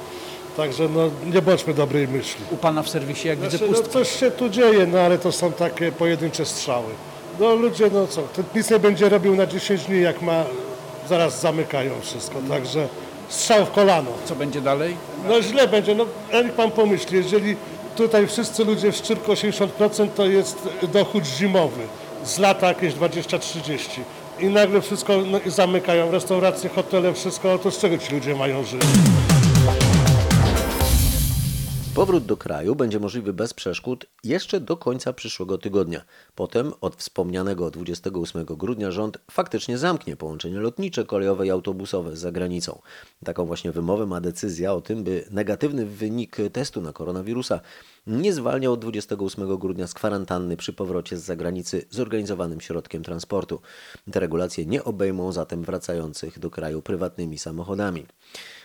Także 0.56 0.88
no, 0.88 1.10
nie 1.34 1.42
bądźmy 1.42 1.74
dobrej 1.74 2.08
myśli. 2.08 2.44
U 2.50 2.56
pana 2.56 2.82
w 2.82 2.88
serwisie, 2.88 3.28
jak 3.28 3.38
widzę, 3.38 3.50
Znaczy, 3.58 3.72
no, 3.72 3.78
pustko. 3.78 3.92
coś 3.92 4.20
się 4.20 4.30
tu 4.30 4.48
dzieje, 4.48 4.86
no 4.86 5.00
ale 5.00 5.18
to 5.18 5.32
są 5.32 5.52
takie 5.52 5.92
pojedyncze 5.92 6.44
strzały. 6.46 6.86
No 7.40 7.54
ludzie, 7.54 7.90
no 7.92 8.06
co, 8.06 8.22
ten 8.22 8.44
nic 8.54 8.70
nie 8.70 8.78
będzie 8.78 9.08
robił 9.08 9.36
na 9.36 9.46
10 9.46 9.84
dni, 9.84 10.00
jak 10.00 10.22
ma, 10.22 10.44
zaraz 11.08 11.40
zamykają 11.40 11.92
wszystko, 12.02 12.38
także 12.48 12.88
strzał 13.28 13.66
w 13.66 13.70
kolano. 13.70 14.10
Co 14.24 14.34
będzie 14.34 14.60
dalej? 14.60 14.96
No 15.28 15.42
źle 15.42 15.68
będzie, 15.68 15.94
no 15.94 16.06
niech 16.42 16.52
pan 16.52 16.70
pomyśli, 16.70 17.16
jeżeli 17.16 17.56
tutaj 17.96 18.26
wszyscy 18.26 18.64
ludzie 18.64 18.92
w 18.92 18.96
Szczyrku 18.96 19.32
80% 19.32 20.08
to 20.16 20.26
jest 20.26 20.68
dochód 20.92 21.24
zimowy, 21.26 21.80
z 22.24 22.38
lata 22.38 22.66
jakieś 22.68 22.94
20-30 22.94 23.78
i 24.40 24.46
nagle 24.46 24.80
wszystko 24.80 25.16
no, 25.26 25.40
i 25.46 25.50
zamykają, 25.50 26.10
restauracje, 26.10 26.70
hotele, 26.70 27.12
wszystko, 27.14 27.58
to 27.58 27.70
z 27.70 27.78
czego 27.78 27.98
ci 27.98 28.14
ludzie 28.14 28.34
mają 28.34 28.64
żyć? 28.64 28.82
Powrót 31.94 32.24
do 32.24 32.36
kraju 32.36 32.74
będzie 32.74 33.00
możliwy 33.00 33.32
bez 33.32 33.54
przeszkód 33.54 34.06
jeszcze 34.24 34.60
do 34.60 34.76
końca 34.76 35.12
przyszłego 35.12 35.58
tygodnia. 35.58 36.04
Potem 36.34 36.72
od 36.80 36.96
wspomnianego 36.96 37.70
28 37.70 38.44
grudnia 38.44 38.90
rząd 38.90 39.18
faktycznie 39.30 39.78
zamknie 39.78 40.16
połączenia 40.16 40.60
lotnicze, 40.60 41.04
kolejowe 41.04 41.46
i 41.46 41.50
autobusowe 41.50 42.16
z 42.16 42.18
zagranicą. 42.18 42.80
Taką 43.24 43.46
właśnie 43.46 43.72
wymowę 43.72 44.06
ma 44.06 44.20
decyzja 44.20 44.72
o 44.72 44.80
tym, 44.80 45.04
by 45.04 45.24
negatywny 45.30 45.86
wynik 45.86 46.36
testu 46.52 46.80
na 46.80 46.92
koronawirusa 46.92 47.60
nie 48.06 48.32
zwalniał 48.32 48.72
od 48.72 48.80
28 48.80 49.58
grudnia 49.58 49.86
z 49.86 49.94
kwarantanny 49.94 50.56
przy 50.56 50.72
powrocie 50.72 51.16
z 51.16 51.24
zagranicy 51.24 51.84
zorganizowanym 51.90 52.60
środkiem 52.60 53.02
transportu. 53.02 53.60
Te 54.12 54.20
regulacje 54.20 54.66
nie 54.66 54.84
obejmą 54.84 55.32
zatem 55.32 55.62
wracających 55.62 56.38
do 56.38 56.50
kraju 56.50 56.82
prywatnymi 56.82 57.38
samochodami. 57.38 58.06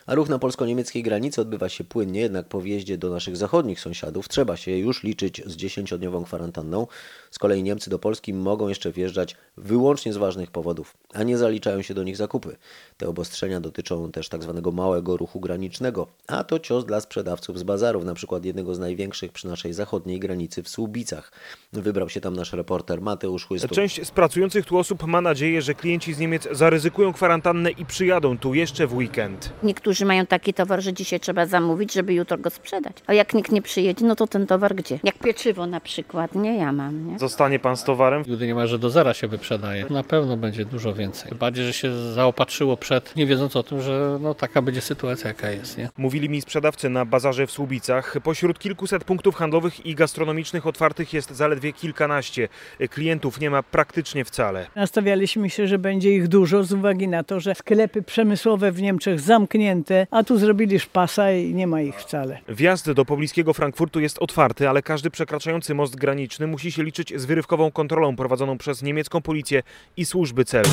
A 0.10 0.16
ruch 0.16 0.30
na 0.30 0.40
polsko-niemieckiej 0.40 1.04
granicy 1.04 1.42
odbywa 1.42 1.70
się 1.70 1.84
płynnie, 1.84 2.22
jednak 2.22 2.48
po 2.48 2.62
wjeździe 2.62 2.98
do 2.98 3.10
naszych 3.10 3.38
zachodnich 3.38 3.80
sąsiadów 3.80 4.30
trzeba 4.30 4.58
się 4.58 4.72
już 4.72 5.04
liczyć 5.04 5.42
z 5.46 5.58
10-dniową 5.58 6.24
kwarantanną. 6.24 6.88
Z 7.32 7.40
kolei 7.40 7.64
Niemcy 7.64 7.90
do 7.90 8.00
Polski 8.00 8.34
mogą 8.34 8.68
jeszcze 8.68 8.92
wjeżdżać 8.92 9.36
wyłącznie 9.58 10.14
z 10.14 10.18
ważnych 10.18 10.52
powodów, 10.52 10.98
a 11.14 11.24
nie 11.24 11.38
zaliczają 11.38 11.82
się 11.82 11.94
do 11.94 12.04
nich 12.04 12.18
zakupy. 12.18 12.56
Te 12.98 13.08
obostrzenia 13.08 13.62
dotyczą 13.62 14.12
też 14.12 14.30
tzw. 14.30 14.72
małego 14.74 15.18
ruchu 15.18 15.40
granicznego, 15.40 16.08
a 16.28 16.44
to 16.44 16.60
cios 16.60 16.86
dla 16.86 17.02
sprzedawców 17.02 17.60
z 17.60 17.64
bazarów, 17.64 18.06
na 18.06 18.14
przykład 18.14 18.46
jednego 18.46 18.76
z 18.76 18.80
największych 18.80 19.32
przy 19.32 19.48
naszej 19.48 19.74
zachodniej 19.74 20.20
granicy 20.20 20.64
w 20.64 20.70
Słubicach. 20.70 21.32
Wybrał 21.74 22.10
się 22.10 22.22
tam 22.22 22.36
nasz 22.36 22.54
reporter 22.54 23.02
Mateusz 23.02 23.46
Chłystów. 23.46 23.72
Część 23.72 24.08
z 24.08 24.12
pracujących 24.12 24.66
tu 24.66 24.78
osób 24.78 25.04
ma 25.04 25.22
nadzieję, 25.22 25.62
że 25.62 25.74
klienci 25.74 26.14
z 26.14 26.20
Niemiec 26.20 26.48
zaryzykują 26.52 27.14
kwarantannę 27.14 27.72
i 27.72 27.86
przyjadą 27.86 28.38
tu 28.38 28.54
jeszcze 28.54 28.88
w 28.88 28.96
weekend. 28.96 29.54
Niektórzy 29.64 29.99
mają 30.06 30.26
taki 30.26 30.54
towar, 30.54 30.82
że 30.82 30.94
dzisiaj 30.94 31.20
trzeba 31.20 31.46
zamówić, 31.46 31.94
żeby 31.94 32.14
jutro 32.14 32.38
go 32.38 32.50
sprzedać. 32.50 32.98
A 33.08 33.14
jak 33.14 33.34
nikt 33.34 33.52
nie 33.52 33.62
przyjedzie, 33.62 34.06
no 34.06 34.16
to 34.16 34.28
ten 34.28 34.48
towar 34.48 34.76
gdzie? 34.76 35.00
Jak 35.04 35.20
pieczywo 35.20 35.66
na 35.66 35.80
przykład, 35.80 36.36
nie 36.36 36.58
ja 36.58 36.72
mam, 36.72 37.08
nie? 37.08 37.20
Zostanie 37.20 37.60
pan 37.60 37.78
z 37.78 37.84
towarem? 37.84 38.24
Nigdy 38.28 38.48
nie 38.48 38.56
ma, 38.56 38.68
że 38.68 38.80
do 38.80 38.90
zera 38.90 39.14
się 39.14 39.28
wyprzedaje. 39.28 39.86
Na 39.90 40.04
pewno 40.04 40.38
będzie 40.38 40.66
dużo 40.66 40.94
więcej. 40.94 41.32
Bardziej, 41.40 41.66
że 41.66 41.74
się 41.74 42.12
zaopatrzyło 42.14 42.78
przed, 42.78 43.16
nie 43.16 43.26
wiedząc 43.26 43.56
o 43.56 43.64
tym, 43.64 43.82
że 43.82 44.18
no, 44.22 44.34
taka 44.34 44.62
będzie 44.62 44.82
sytuacja, 44.82 45.28
jaka 45.28 45.52
jest. 45.52 45.78
Nie? 45.78 45.90
Mówili 45.98 46.30
mi 46.30 46.42
sprzedawcy 46.42 46.90
na 46.90 47.06
bazarze 47.06 47.48
w 47.48 47.52
Słubicach. 47.52 48.16
Pośród 48.24 48.60
kilkuset 48.60 49.04
punktów 49.04 49.36
handlowych 49.36 49.86
i 49.86 49.96
gastronomicznych 49.96 50.68
otwartych 50.68 51.14
jest 51.14 51.32
zaledwie 51.32 51.74
kilkanaście. 51.74 52.48
Klientów 52.90 53.40
nie 53.40 53.50
ma 53.50 53.64
praktycznie 53.64 54.26
wcale. 54.26 54.68
Nastawialiśmy 54.76 55.50
się, 55.50 55.68
że 55.68 55.80
będzie 55.80 56.16
ich 56.16 56.28
dużo 56.28 56.64
z 56.64 56.74
uwagi 56.74 57.08
na 57.08 57.24
to, 57.24 57.40
że 57.40 57.56
sklepy 57.56 58.02
przemysłowe 58.02 58.72
w 58.72 58.82
Niemczech 58.82 59.20
zamknięte, 59.20 59.79
a 60.12 60.24
tu 60.24 60.38
zrobili 60.38 60.80
szpasa 60.80 61.32
i 61.32 61.54
nie 61.54 61.68
ma 61.68 61.82
ich 61.82 61.96
wcale. 61.96 62.40
Wjazd 62.50 62.92
do 62.92 63.06
pobliskiego 63.06 63.54
Frankfurtu 63.54 64.00
jest 64.00 64.18
otwarty, 64.18 64.70
ale 64.70 64.82
każdy 64.82 65.10
przekraczający 65.10 65.76
most 65.76 65.96
graniczny 65.96 66.48
musi 66.48 66.72
się 66.72 66.84
liczyć 66.84 67.14
z 67.16 67.26
wyrywkową 67.26 67.72
kontrolą 67.72 68.16
prowadzoną 68.16 68.58
przez 68.58 68.84
niemiecką 68.84 69.22
policję 69.22 69.64
i 69.98 70.06
służby 70.06 70.46
celne. 70.46 70.72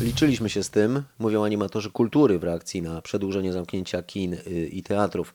Liczyliśmy 0.00 0.50
się 0.50 0.62
z 0.62 0.70
tym, 0.70 1.02
mówią 1.18 1.44
animatorzy 1.44 1.90
kultury 1.90 2.38
w 2.38 2.44
reakcji 2.44 2.82
na 2.82 3.02
przedłużenie 3.02 3.52
zamknięcia 3.52 4.02
kin 4.02 4.34
y, 4.34 4.68
i 4.72 4.82
teatrów. 4.82 5.34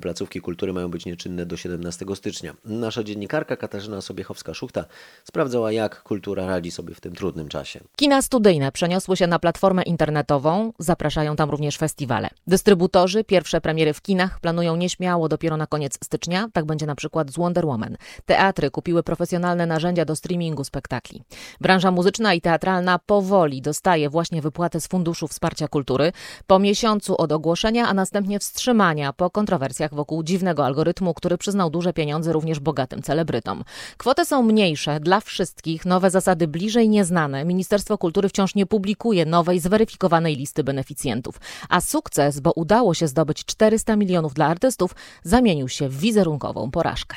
Placówki 0.00 0.40
kultury 0.40 0.72
mają 0.72 0.88
być 0.88 1.06
nieczynne 1.06 1.46
do 1.46 1.56
17 1.56 2.06
stycznia. 2.14 2.54
Nasza 2.64 3.04
dziennikarka 3.04 3.56
Katarzyna 3.56 3.98
Sobiechowska-Szuchta 3.98 4.84
sprawdzała, 5.24 5.72
jak 5.72 6.02
kultura 6.02 6.46
radzi 6.46 6.70
sobie 6.70 6.94
w 6.94 7.00
tym 7.00 7.14
trudnym 7.14 7.48
czasie. 7.48 7.80
Kina 7.96 8.22
studyjne 8.22 8.72
przeniosły 8.72 9.16
się 9.16 9.26
na 9.26 9.38
platformę 9.38 9.82
internetową, 9.82 10.72
zapraszają 10.78 11.36
tam 11.36 11.50
również 11.50 11.76
festiwale. 11.76 12.30
Dystrybutorzy 12.46 13.24
pierwsze 13.24 13.60
premiery 13.60 13.92
w 13.92 14.02
kinach 14.02 14.40
planują 14.40 14.76
nieśmiało 14.76 15.28
dopiero 15.28 15.56
na 15.56 15.66
koniec 15.66 15.98
stycznia, 16.04 16.48
tak 16.52 16.64
będzie 16.64 16.86
na 16.86 16.94
przykład 16.94 17.30
z 17.30 17.36
Wonder 17.36 17.66
Woman. 17.66 17.96
Teatry 18.26 18.70
kupiły 18.70 19.02
profesjonalne 19.02 19.66
narzędzia 19.66 20.04
do 20.04 20.16
streamingu 20.16 20.64
spektakli. 20.64 21.22
Branża 21.60 21.90
muzyczna 21.90 22.34
i 22.34 22.40
teatralna 22.40 22.98
powoli 22.98 23.62
dostaje 23.62 24.03
właśnie 24.08 24.42
wypłaty 24.42 24.80
z 24.80 24.86
Funduszu 24.86 25.28
Wsparcia 25.28 25.68
Kultury 25.68 26.12
po 26.46 26.58
miesiącu 26.58 27.16
od 27.16 27.32
ogłoszenia, 27.32 27.88
a 27.88 27.94
następnie 27.94 28.38
wstrzymania 28.38 29.12
po 29.12 29.30
kontrowersjach 29.30 29.94
wokół 29.94 30.22
dziwnego 30.22 30.64
algorytmu, 30.64 31.14
który 31.14 31.38
przyznał 31.38 31.70
duże 31.70 31.92
pieniądze 31.92 32.32
również 32.32 32.60
bogatym 32.60 33.02
celebrytom. 33.02 33.64
Kwoty 33.96 34.24
są 34.24 34.42
mniejsze 34.42 35.00
dla 35.00 35.20
wszystkich, 35.20 35.86
nowe 35.86 36.10
zasady 36.10 36.48
bliżej 36.48 36.88
nieznane. 36.88 37.44
Ministerstwo 37.44 37.98
Kultury 37.98 38.28
wciąż 38.28 38.54
nie 38.54 38.66
publikuje 38.66 39.26
nowej, 39.26 39.60
zweryfikowanej 39.60 40.36
listy 40.36 40.64
beneficjentów. 40.64 41.40
A 41.68 41.80
sukces, 41.80 42.40
bo 42.40 42.52
udało 42.52 42.94
się 42.94 43.08
zdobyć 43.08 43.44
400 43.44 43.96
milionów 43.96 44.34
dla 44.34 44.46
artystów, 44.46 44.94
zamienił 45.22 45.68
się 45.68 45.88
w 45.88 45.98
wizerunkową 45.98 46.70
porażkę. 46.70 47.16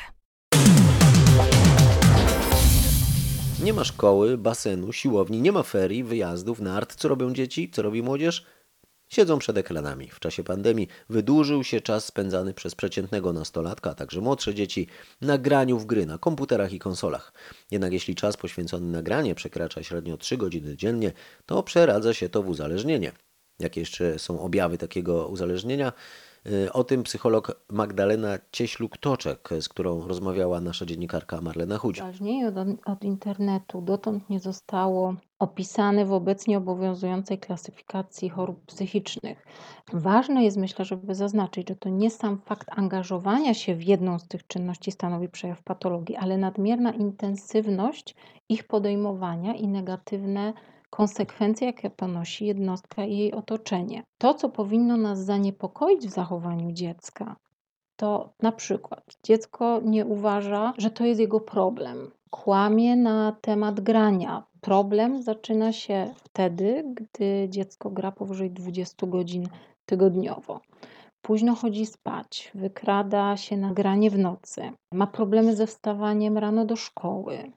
Nie 3.64 3.72
ma 3.72 3.84
szkoły, 3.84 4.38
basenu, 4.38 4.92
siłowni, 4.92 5.40
nie 5.40 5.52
ma 5.52 5.62
ferii, 5.62 6.04
wyjazdów, 6.04 6.60
nart. 6.60 6.94
Co 6.94 7.08
robią 7.08 7.32
dzieci? 7.32 7.70
Co 7.70 7.82
robi 7.82 8.02
młodzież? 8.02 8.46
Siedzą 9.08 9.38
przed 9.38 9.56
ekranami. 9.56 10.08
W 10.08 10.20
czasie 10.20 10.44
pandemii 10.44 10.88
wydłużył 11.08 11.64
się 11.64 11.80
czas 11.80 12.04
spędzany 12.04 12.54
przez 12.54 12.74
przeciętnego 12.74 13.32
nastolatka, 13.32 13.90
a 13.90 13.94
także 13.94 14.20
młodsze 14.20 14.54
dzieci 14.54 14.86
na 15.20 15.38
graniu 15.38 15.78
w 15.78 15.86
gry 15.86 16.06
na 16.06 16.18
komputerach 16.18 16.72
i 16.72 16.78
konsolach. 16.78 17.32
Jednak 17.70 17.92
jeśli 17.92 18.14
czas 18.14 18.36
poświęcony 18.36 18.86
na 18.86 19.02
granie 19.02 19.34
przekracza 19.34 19.82
średnio 19.82 20.16
3 20.16 20.36
godziny 20.36 20.76
dziennie, 20.76 21.12
to 21.46 21.62
przeradza 21.62 22.14
się 22.14 22.28
to 22.28 22.42
w 22.42 22.48
uzależnienie. 22.48 23.12
Jakie 23.58 23.80
jeszcze 23.80 24.18
są 24.18 24.40
objawy 24.40 24.78
takiego 24.78 25.28
uzależnienia? 25.28 25.92
Y, 26.46 26.72
O 26.72 26.84
tym 26.84 27.02
psycholog 27.02 27.60
Magdalena 27.68 28.38
Cieśluk-Toczek, 28.52 29.60
z 29.60 29.68
którą 29.68 30.08
rozmawiała 30.08 30.60
nasza 30.60 30.86
dziennikarka 30.86 31.40
Marlena 31.40 31.78
Chudź. 31.78 31.96
Uzależnienie 31.98 32.48
od, 32.48 32.54
od 32.84 33.04
internetu 33.04 33.82
dotąd 33.82 34.30
nie 34.30 34.40
zostało 34.40 35.14
opisany 35.38 36.06
w 36.06 36.12
obecnie 36.12 36.58
obowiązującej 36.58 37.38
klasyfikacji 37.38 38.28
chorób 38.28 38.64
psychicznych. 38.66 39.46
Ważne 39.92 40.44
jest, 40.44 40.56
myślę, 40.56 40.84
żeby 40.84 41.14
zaznaczyć, 41.14 41.68
że 41.68 41.76
to 41.76 41.88
nie 41.88 42.10
sam 42.10 42.38
fakt 42.38 42.68
angażowania 42.70 43.54
się 43.54 43.74
w 43.74 43.84
jedną 43.84 44.18
z 44.18 44.28
tych 44.28 44.46
czynności 44.46 44.92
stanowi 44.92 45.28
przejaw 45.28 45.62
patologii, 45.62 46.16
ale 46.16 46.38
nadmierna 46.38 46.92
intensywność 46.92 48.14
ich 48.48 48.66
podejmowania 48.66 49.54
i 49.54 49.68
negatywne 49.68 50.52
konsekwencje, 50.90 51.66
jakie 51.66 51.90
ponosi 51.90 52.46
jednostka 52.46 53.04
i 53.04 53.16
jej 53.16 53.32
otoczenie. 53.32 54.02
To, 54.18 54.34
co 54.34 54.48
powinno 54.48 54.96
nas 54.96 55.18
zaniepokoić 55.18 56.06
w 56.06 56.10
zachowaniu 56.10 56.72
dziecka, 56.72 57.36
to 57.96 58.32
na 58.42 58.52
przykład 58.52 59.04
dziecko 59.24 59.80
nie 59.84 60.06
uważa, 60.06 60.72
że 60.78 60.90
to 60.90 61.04
jest 61.04 61.20
jego 61.20 61.40
problem. 61.40 62.10
Kłamie 62.30 62.96
na 62.96 63.36
temat 63.40 63.80
grania. 63.80 64.42
Problem 64.60 65.22
zaczyna 65.22 65.72
się 65.72 66.14
wtedy, 66.16 66.84
gdy 66.94 67.48
dziecko 67.48 67.90
gra 67.90 68.12
powyżej 68.12 68.50
20 68.50 69.06
godzin 69.06 69.48
tygodniowo. 69.86 70.60
Późno 71.22 71.54
chodzi 71.54 71.86
spać, 71.86 72.52
wykrada 72.54 73.36
się 73.36 73.56
na 73.56 73.72
granie 73.72 74.10
w 74.10 74.18
nocy, 74.18 74.70
ma 74.92 75.06
problemy 75.06 75.56
ze 75.56 75.66
wstawaniem 75.66 76.38
rano 76.38 76.64
do 76.64 76.76
szkoły, 76.76 77.52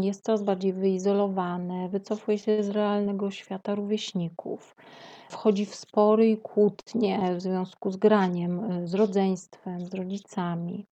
jest 0.00 0.24
coraz 0.24 0.42
bardziej 0.42 0.72
wyizolowane, 0.72 1.88
wycofuje 1.88 2.38
się 2.38 2.62
z 2.62 2.68
realnego 2.68 3.30
świata 3.30 3.74
rówieśników, 3.74 4.76
wchodzi 5.28 5.66
w 5.66 5.74
spory 5.74 6.30
i 6.30 6.36
kłótnie 6.36 7.34
w 7.36 7.40
związku 7.40 7.90
z 7.90 7.96
graniem, 7.96 8.86
z 8.88 8.94
rodzeństwem, 8.94 9.86
z 9.86 9.94
rodzicami. 9.94 10.86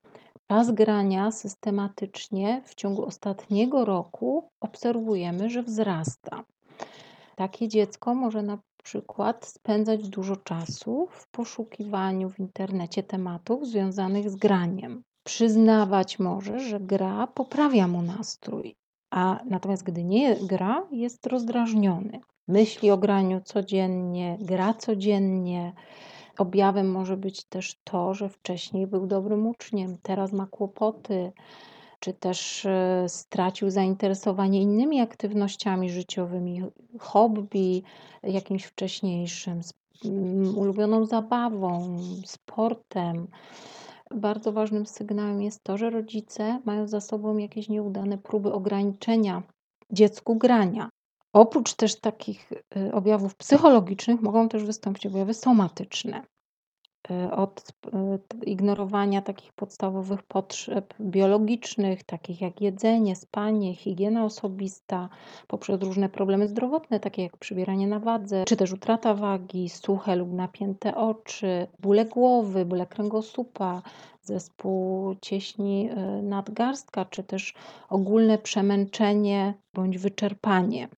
Czas 0.49 0.71
grania 0.71 1.31
systematycznie 1.31 2.63
w 2.65 2.75
ciągu 2.75 3.05
ostatniego 3.05 3.85
roku 3.85 4.49
obserwujemy, 4.61 5.51
że 5.51 5.63
wzrasta. 5.63 6.45
Takie 7.37 7.69
dziecko 7.69 8.15
może 8.15 8.43
na 8.43 8.59
przykład 8.83 9.47
spędzać 9.47 10.09
dużo 10.09 10.37
czasu 10.37 11.09
w 11.11 11.29
poszukiwaniu 11.29 12.31
w 12.31 12.39
internecie 12.39 13.03
tematów 13.03 13.67
związanych 13.67 14.31
z 14.31 14.37
graniem. 14.37 15.03
Przyznawać 15.25 16.19
może, 16.19 16.61
że 16.61 16.81
gra 16.81 17.27
poprawia 17.27 17.89
mu 17.89 18.03
nastrój, 18.03 18.77
a 19.11 19.41
natomiast 19.45 19.83
gdy 19.83 20.05
nie 20.05 20.37
gra, 20.37 20.87
jest 20.91 21.27
rozdrażniony. 21.27 22.21
Myśli 22.49 22.91
o 22.91 22.99
graniu 22.99 23.41
codziennie, 23.45 24.39
gra 24.41 24.75
codziennie. 24.75 25.73
Objawem 26.39 26.91
może 26.91 27.17
być 27.17 27.45
też 27.45 27.81
to, 27.85 28.15
że 28.15 28.29
wcześniej 28.29 28.87
był 28.87 29.07
dobrym 29.07 29.47
uczniem, 29.47 29.99
teraz 30.03 30.33
ma 30.33 30.47
kłopoty, 30.47 31.33
czy 32.03 32.13
też 32.13 32.67
e, 32.67 33.05
stracił 33.09 33.71
zainteresowanie 33.71 34.63
innymi 34.63 35.01
aktywnościami 35.01 35.91
życiowymi, 35.91 36.63
hobby 37.01 37.83
jakimś 38.23 38.65
wcześniejszym, 38.65 39.61
ulubioną 40.57 41.07
zabawą, 41.07 41.99
sportem. 42.27 43.27
Bardzo 44.11 44.53
ważnym 44.53 44.87
sygnałem 44.87 45.43
jest 45.43 45.65
to, 45.65 45.79
że 45.79 45.91
rodzice 45.91 46.61
mają 46.65 46.89
za 46.89 47.01
sobą 47.01 47.37
jakieś 47.37 47.69
nieudane 47.69 48.19
próby 48.19 48.53
ograniczenia 48.53 49.43
dziecku 49.91 50.37
grania. 50.37 50.89
Oprócz 51.33 51.75
też 51.75 52.01
takich 52.01 52.53
e, 52.77 52.93
objawów 52.93 53.35
psychologicznych 53.35 54.23
mogą 54.23 54.49
też 54.49 54.65
wystąpić 54.65 55.07
objawy 55.07 55.35
somatyczne. 55.35 56.23
E, 57.13 57.31
od 57.31 57.73
e, 57.95 58.19
ignorowania 58.47 59.23
takich 59.23 59.53
podstawowych 59.53 60.23
potrzeb 60.23 60.95
biologicznych, 61.01 62.05
takich 62.05 62.41
jak 62.41 62.61
jedzenie, 62.61 63.17
spanie, 63.17 63.75
higiena 63.75 64.25
osobista, 64.25 65.09
poprzez 65.49 65.83
różne 65.83 66.09
problemy 66.09 66.49
zdrowotne, 66.49 67.01
takie 67.01 67.23
jak 67.23 67.37
przybieranie 67.37 67.87
na 67.87 67.99
wadze, 67.99 68.45
czy 68.45 68.57
też 68.57 68.73
utrata 68.73 69.15
wagi, 69.15 69.69
suche 69.69 70.17
lub 70.17 70.33
napięte 70.33 70.95
oczy, 70.95 71.67
bóle 71.81 72.05
głowy, 72.05 72.65
bóle 72.65 72.87
kręgosłupa, 72.87 73.83
zespół 74.23 75.15
cieśni 75.21 75.91
e, 75.91 76.23
nadgarstka, 76.23 77.05
czy 77.05 77.23
też 77.23 77.55
ogólne 77.89 78.39
przemęczenie 78.39 79.55
bądź 79.75 79.99
wyczerpanie. 79.99 80.89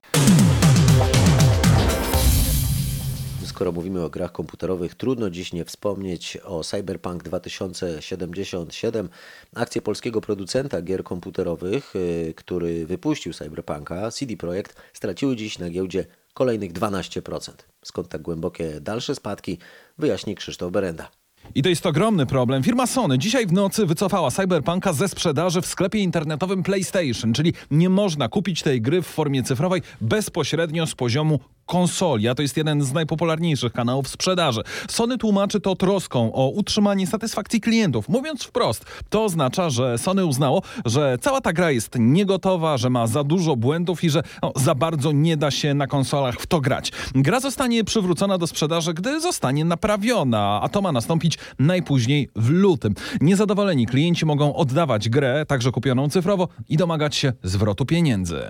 Skoro 3.44 3.72
mówimy 3.72 4.04
o 4.04 4.10
grach 4.10 4.32
komputerowych, 4.32 4.94
trudno 4.94 5.30
dziś 5.30 5.52
nie 5.52 5.64
wspomnieć 5.64 6.38
o 6.44 6.64
Cyberpunk 6.64 7.22
2077, 7.22 9.08
akcję 9.54 9.82
polskiego 9.82 10.20
producenta 10.20 10.82
gier 10.82 11.04
komputerowych, 11.04 11.96
y, 11.96 12.34
który 12.36 12.86
wypuścił 12.86 13.32
Cyberpunka, 13.32 14.10
CD 14.10 14.36
Projekt, 14.36 14.76
straciły 14.92 15.36
dziś 15.36 15.58
na 15.58 15.70
giełdzie 15.70 16.06
kolejnych 16.34 16.72
12%. 16.72 17.52
Skąd 17.84 18.08
tak 18.08 18.22
głębokie 18.22 18.80
dalsze 18.80 19.14
spadki, 19.14 19.58
wyjaśni 19.98 20.34
Krzysztof 20.34 20.72
Berenda. 20.72 21.10
I 21.54 21.62
to 21.62 21.68
jest 21.68 21.86
ogromny 21.86 22.26
problem. 22.26 22.62
Firma 22.62 22.86
Sony 22.86 23.18
dzisiaj 23.18 23.46
w 23.46 23.52
nocy 23.52 23.86
wycofała 23.86 24.30
Cyberpunka 24.30 24.92
ze 24.92 25.08
sprzedaży 25.08 25.60
w 25.60 25.66
sklepie 25.66 25.98
internetowym 25.98 26.62
PlayStation, 26.62 27.32
czyli 27.32 27.52
nie 27.70 27.88
można 27.88 28.28
kupić 28.28 28.62
tej 28.62 28.82
gry 28.82 29.02
w 29.02 29.06
formie 29.06 29.42
cyfrowej 29.42 29.82
bezpośrednio 30.00 30.86
z 30.86 30.94
poziomu 30.94 31.40
konsoli, 31.66 32.28
a 32.28 32.34
to 32.34 32.42
jest 32.42 32.56
jeden 32.56 32.82
z 32.82 32.92
najpopularniejszych 32.92 33.72
kanałów 33.72 34.08
sprzedaży. 34.08 34.62
Sony 34.88 35.18
tłumaczy 35.18 35.60
to 35.60 35.76
troską 35.76 36.32
o 36.32 36.48
utrzymanie 36.48 37.06
satysfakcji 37.06 37.60
klientów. 37.60 38.08
Mówiąc 38.08 38.42
wprost, 38.42 38.84
to 39.08 39.24
oznacza, 39.24 39.70
że 39.70 39.98
Sony 39.98 40.26
uznało, 40.26 40.62
że 40.84 41.18
cała 41.20 41.40
ta 41.40 41.52
gra 41.52 41.70
jest 41.70 41.96
niegotowa, 41.98 42.76
że 42.76 42.90
ma 42.90 43.06
za 43.06 43.24
dużo 43.24 43.56
błędów 43.56 44.04
i 44.04 44.10
że 44.10 44.22
no, 44.42 44.52
za 44.56 44.74
bardzo 44.74 45.12
nie 45.12 45.36
da 45.36 45.50
się 45.50 45.74
na 45.74 45.86
konsolach 45.86 46.40
w 46.40 46.46
to 46.46 46.60
grać. 46.60 46.92
Gra 47.14 47.40
zostanie 47.40 47.84
przywrócona 47.84 48.38
do 48.38 48.46
sprzedaży, 48.46 48.94
gdy 48.94 49.20
zostanie 49.20 49.64
naprawiona, 49.64 50.60
a 50.62 50.68
to 50.68 50.82
ma 50.82 50.92
nastąpić 50.92 51.38
najpóźniej 51.58 52.28
w 52.36 52.50
lutym. 52.50 52.94
Niezadowoleni 53.20 53.86
klienci 53.86 54.26
mogą 54.26 54.54
oddawać 54.54 55.08
grę, 55.08 55.46
także 55.46 55.70
kupioną 55.70 56.08
cyfrowo, 56.08 56.48
i 56.68 56.76
domagać 56.76 57.16
się 57.16 57.32
zwrotu 57.42 57.86
pieniędzy. 57.86 58.42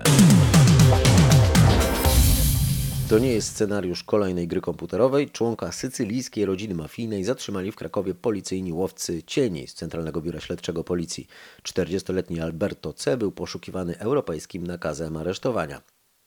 To 3.09 3.19
nie 3.19 3.33
jest 3.33 3.47
scenariusz 3.47 4.03
kolejnej 4.03 4.47
gry 4.47 4.61
komputerowej. 4.61 5.29
Członka 5.29 5.71
sycylijskiej 5.71 6.45
rodziny 6.45 6.75
mafijnej 6.75 7.23
zatrzymali 7.23 7.71
w 7.71 7.75
Krakowie 7.75 8.13
policyjni 8.15 8.73
łowcy 8.73 9.23
cieni 9.23 9.67
z 9.67 9.73
Centralnego 9.73 10.21
Biura 10.21 10.39
Śledczego 10.39 10.83
Policji. 10.83 11.27
40-letni 11.63 12.39
Alberto 12.39 12.93
C. 12.93 13.17
był 13.17 13.31
poszukiwany 13.31 13.99
europejskim 13.99 14.67
nakazem 14.67 15.17
aresztowania. 15.17 15.81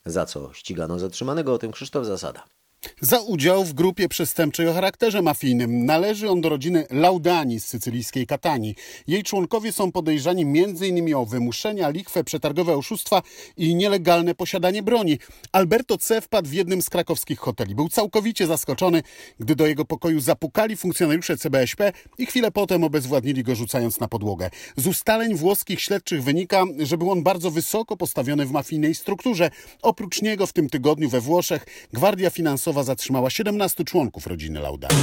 Za 0.07 0.27
co 0.27 0.53
ścigano 0.53 0.99
zatrzymanego, 0.99 1.55
o 1.55 1.59
tym 1.59 1.73
Krzysztof 1.73 2.07
Zasada. 2.07 2.58
Za 3.01 3.21
udział 3.21 3.65
w 3.65 3.73
grupie 3.73 4.09
przestępczej 4.09 4.69
o 4.69 4.73
charakterze 4.73 5.23
mafijnym 5.23 5.87
należy 5.87 6.31
on 6.31 6.41
do 6.41 6.49
rodziny 6.49 6.87
Laudani 6.91 7.61
z 7.61 7.67
sycylijskiej 7.67 8.27
Katanii. 8.27 8.75
Jej 9.07 9.23
członkowie 9.23 9.73
są 9.73 9.93
podejrzani 9.93 10.43
m.in. 10.43 11.15
o 11.15 11.27
wymuszenia, 11.27 11.89
lichwę, 11.89 12.25
przetargowe 12.25 12.77
oszustwa 12.77 13.23
i 13.57 13.75
nielegalne 13.75 14.35
posiadanie 14.35 14.83
broni. 14.83 15.19
Alberto 15.53 15.99
C. 15.99 16.21
wpadł 16.21 16.49
w 16.49 16.53
jednym 16.53 16.83
z 16.83 16.91
krakowskich 16.91 17.39
hoteli. 17.39 17.75
Był 17.75 17.89
całkowicie 17.89 18.47
zaskoczony, 18.47 19.03
gdy 19.41 19.57
do 19.57 19.67
jego 19.67 19.85
pokoju 19.85 20.21
zapukali 20.21 20.77
funkcjonariusze 20.77 21.37
CBŚP 21.37 21.93
i 22.19 22.27
chwilę 22.27 22.51
potem 22.51 22.85
obezwładnili 22.85 23.43
go 23.43 23.55
rzucając 23.55 24.01
na 24.01 24.09
podłogę. 24.09 24.51
Z 24.77 24.87
ustaleń 24.87 25.35
włoskich 25.35 25.81
śledczych 25.81 26.23
wynika, 26.23 26.65
że 26.79 26.99
był 26.99 27.11
on 27.11 27.23
bardzo 27.23 27.51
wysoko 27.51 27.97
postawiony 27.97 28.47
w 28.47 28.51
mafijnej 28.51 28.95
strukturze. 28.95 29.51
Oprócz 29.83 30.23
niego 30.23 30.47
w 30.47 30.53
tym 30.53 30.69
tygodniu 30.69 31.09
we 31.09 31.21
Włoszech 31.21 31.67
Gwardia 31.93 32.31
Finansowa 32.31 32.68
zatrzymała 32.73 33.31
17 33.31 33.85
członków 33.85 34.27
rodziny 34.27 34.61
Laudani. 34.61 34.95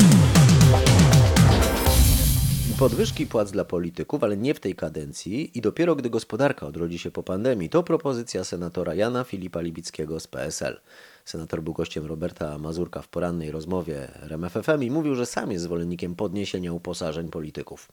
Podwyżki 2.79 3.27
płac 3.27 3.51
dla 3.51 3.65
polityków, 3.65 4.23
ale 4.23 4.37
nie 4.37 4.53
w 4.53 4.59
tej 4.59 4.75
kadencji 4.75 5.57
i 5.57 5.61
dopiero 5.61 5.95
gdy 5.95 6.09
gospodarka 6.09 6.67
odrodzi 6.67 6.99
się 6.99 7.11
po 7.11 7.23
pandemii, 7.23 7.69
to 7.69 7.83
propozycja 7.83 8.43
senatora 8.43 8.95
Jana 8.95 9.23
Filipa 9.23 9.61
Libickiego 9.61 10.19
z 10.19 10.27
PSL. 10.27 10.81
Senator 11.25 11.61
był 11.61 11.73
gościem 11.73 12.05
Roberta 12.05 12.57
Mazurka 12.57 13.01
w 13.01 13.07
porannej 13.07 13.51
rozmowie 13.51 14.07
RMFFM 14.21 14.83
i 14.83 14.91
mówił, 14.91 15.15
że 15.15 15.25
sam 15.25 15.51
jest 15.51 15.63
zwolennikiem 15.63 16.15
podniesienia 16.15 16.73
uposażeń 16.73 17.29
polityków. 17.29 17.91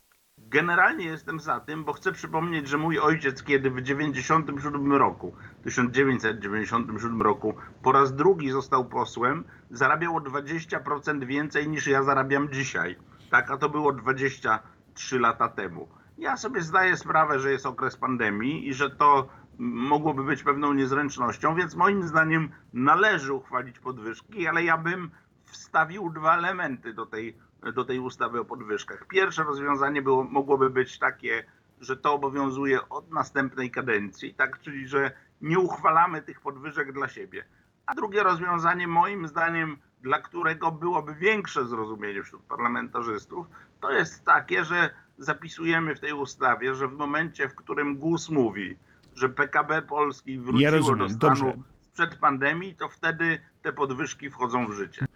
Generalnie 0.52 1.04
jestem 1.04 1.40
za 1.40 1.60
tym, 1.60 1.84
bo 1.84 1.92
chcę 1.92 2.12
przypomnieć, 2.12 2.68
że 2.68 2.78
mój 2.78 2.98
ojciec, 2.98 3.42
kiedy 3.42 3.70
w 3.70 3.82
97 3.82 4.92
roku, 4.92 5.34
1997 5.64 7.22
roku, 7.22 7.54
po 7.82 7.92
raz 7.92 8.14
drugi 8.14 8.50
został 8.50 8.84
posłem, 8.84 9.44
zarabiał 9.70 10.16
o 10.16 10.20
20% 10.20 11.24
więcej 11.24 11.68
niż 11.68 11.86
ja 11.86 12.02
zarabiam 12.02 12.48
dzisiaj. 12.52 12.96
Tak, 13.30 13.50
a 13.50 13.56
to 13.56 13.68
było 13.68 13.92
23 13.92 15.18
lata 15.18 15.48
temu. 15.48 15.88
Ja 16.18 16.36
sobie 16.36 16.62
zdaję 16.62 16.96
sprawę, 16.96 17.40
że 17.40 17.52
jest 17.52 17.66
okres 17.66 17.96
pandemii 17.96 18.68
i 18.68 18.74
że 18.74 18.90
to 18.90 19.28
mogłoby 19.58 20.24
być 20.24 20.42
pewną 20.42 20.72
niezręcznością, 20.72 21.54
więc 21.54 21.74
moim 21.74 22.02
zdaniem 22.02 22.50
należy 22.72 23.32
uchwalić 23.32 23.78
podwyżki, 23.78 24.48
ale 24.48 24.64
ja 24.64 24.78
bym 24.78 25.10
wstawił 25.44 26.10
dwa 26.10 26.38
elementy 26.38 26.94
do 26.94 27.06
tej 27.06 27.36
do 27.74 27.84
tej 27.84 27.98
ustawy 27.98 28.40
o 28.40 28.44
podwyżkach. 28.44 29.06
Pierwsze 29.06 29.42
rozwiązanie 29.42 30.02
było, 30.02 30.24
mogłoby 30.24 30.70
być 30.70 30.98
takie, 30.98 31.44
że 31.80 31.96
to 31.96 32.14
obowiązuje 32.14 32.88
od 32.88 33.10
następnej 33.10 33.70
kadencji, 33.70 34.34
tak, 34.34 34.60
czyli 34.60 34.88
że 34.88 35.12
nie 35.40 35.58
uchwalamy 35.58 36.22
tych 36.22 36.40
podwyżek 36.40 36.92
dla 36.92 37.08
siebie. 37.08 37.44
A 37.86 37.94
drugie 37.94 38.22
rozwiązanie, 38.22 38.88
moim 38.88 39.28
zdaniem, 39.28 39.76
dla 40.02 40.18
którego 40.18 40.72
byłoby 40.72 41.14
większe 41.14 41.64
zrozumienie 41.64 42.22
wśród 42.22 42.42
parlamentarzystów, 42.42 43.46
to 43.80 43.92
jest 43.92 44.24
takie, 44.24 44.64
że 44.64 44.90
zapisujemy 45.18 45.94
w 45.94 46.00
tej 46.00 46.12
ustawie, 46.12 46.74
że 46.74 46.88
w 46.88 46.92
momencie, 46.92 47.48
w 47.48 47.54
którym 47.54 47.96
GUS 47.96 48.30
mówi, 48.30 48.76
że 49.14 49.28
PKB 49.28 49.82
Polski 49.82 50.38
wróciło 50.38 50.60
Ja 50.60 50.70
rozumiem, 50.70 50.98
do 50.98 51.08
stanu 51.08 51.34
dobrze. 51.34 51.62
sprzed 51.80 52.14
pandemii, 52.18 52.74
to 52.74 52.88
wtedy 52.88 53.40
te 53.62 53.72
podwyżki 53.72 54.30
wchodzą 54.30 54.66
w 54.66 54.72
życie. 54.72 55.06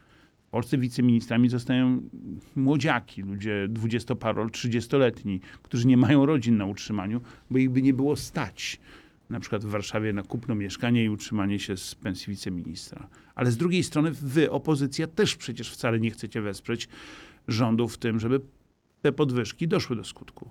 W 0.56 0.58
Polsce 0.58 0.78
wiceministrami 0.78 1.48
zostają 1.48 2.02
młodziaki, 2.54 3.22
ludzie 3.22 3.66
dwudziestoparo, 3.68 4.50
trzydziestoletni, 4.50 5.40
którzy 5.62 5.86
nie 5.86 5.96
mają 5.96 6.26
rodzin 6.26 6.56
na 6.56 6.66
utrzymaniu, 6.66 7.20
bo 7.50 7.58
ich 7.58 7.70
by 7.70 7.82
nie 7.82 7.94
było 7.94 8.16
stać. 8.16 8.80
Na 9.30 9.40
przykład 9.40 9.64
w 9.64 9.68
Warszawie 9.68 10.12
na 10.12 10.22
kupno 10.22 10.54
mieszkanie 10.54 11.04
i 11.04 11.08
utrzymanie 11.08 11.58
się 11.58 11.76
z 11.76 11.94
pensji 11.94 12.30
wiceministra. 12.30 13.08
Ale 13.34 13.50
z 13.50 13.56
drugiej 13.56 13.84
strony 13.84 14.10
wy, 14.12 14.50
opozycja, 14.50 15.06
też 15.06 15.36
przecież 15.36 15.72
wcale 15.72 16.00
nie 16.00 16.10
chcecie 16.10 16.40
wesprzeć 16.40 16.88
rządu 17.48 17.88
w 17.88 17.98
tym, 17.98 18.20
żeby 18.20 18.40
te 19.02 19.12
podwyżki 19.12 19.68
doszły 19.68 19.96
do 19.96 20.04
skutku. 20.04 20.50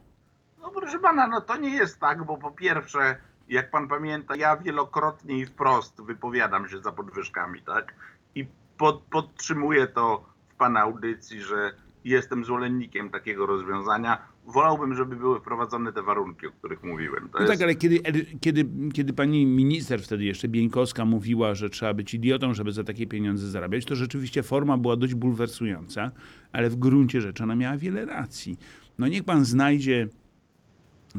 No 0.62 0.72
proszę 0.72 1.00
pana, 1.00 1.28
no 1.28 1.41
to 1.41 1.58
nie 1.58 1.70
jest 1.70 2.00
tak, 2.00 2.26
bo 2.26 2.38
po 2.38 2.52
pierwsze, 2.52 3.18
jak 3.50 3.72
pan 3.72 3.88
pamięta, 3.88 4.36
ja 4.36 4.58
wielokrotnie 4.58 5.38
i 5.38 5.46
wprost 5.46 6.02
wypowiadam 6.02 6.68
się 6.68 6.80
za 6.80 6.91
podwyżkami, 6.91 7.62
tak? 7.62 7.96
I 8.36 8.46
pod, 8.78 9.02
podtrzymuję 9.02 9.88
to 9.88 10.26
w 10.50 10.56
pana 10.56 10.80
audycji, 10.80 11.42
że 11.42 11.72
jestem 12.04 12.46
zwolennikiem 12.46 13.10
takiego 13.10 13.46
rozwiązania. 13.46 14.18
Wolałbym, 14.46 14.96
żeby 14.96 15.16
były 15.16 15.40
wprowadzone 15.40 15.94
te 15.94 16.04
warunki, 16.04 16.48
o 16.48 16.52
których 16.52 16.84
mówiłem. 16.84 17.30
To 17.30 17.40
No 17.40 17.46
jest... 17.46 17.54
tak, 17.54 17.62
ale 17.62 17.76
kiedy, 17.76 18.00
kiedy, 18.42 18.66
kiedy 18.94 19.14
pani 19.14 19.46
minister 19.46 20.02
wtedy 20.02 20.24
jeszcze 20.24 20.48
Bieńkowska 20.48 21.06
mówiła, 21.06 21.56
że 21.56 21.70
trzeba 21.70 21.94
być 21.94 22.14
idiotą, 22.14 22.54
żeby 22.54 22.72
za 22.72 22.84
takie 22.84 23.08
pieniądze 23.08 23.48
zarabiać, 23.48 23.86
to 23.86 23.96
rzeczywiście 23.96 24.44
forma 24.44 24.78
była 24.78 24.96
dość 24.96 25.14
bulwersująca, 25.16 26.12
ale 26.52 26.70
w 26.70 26.76
gruncie 26.76 27.22
rzeczy 27.22 27.44
ona 27.44 27.56
miała 27.56 27.78
wiele 27.78 28.06
racji. 28.06 28.58
No 29.00 29.08
niech 29.08 29.24
pan 29.24 29.46
znajdzie 29.46 30.08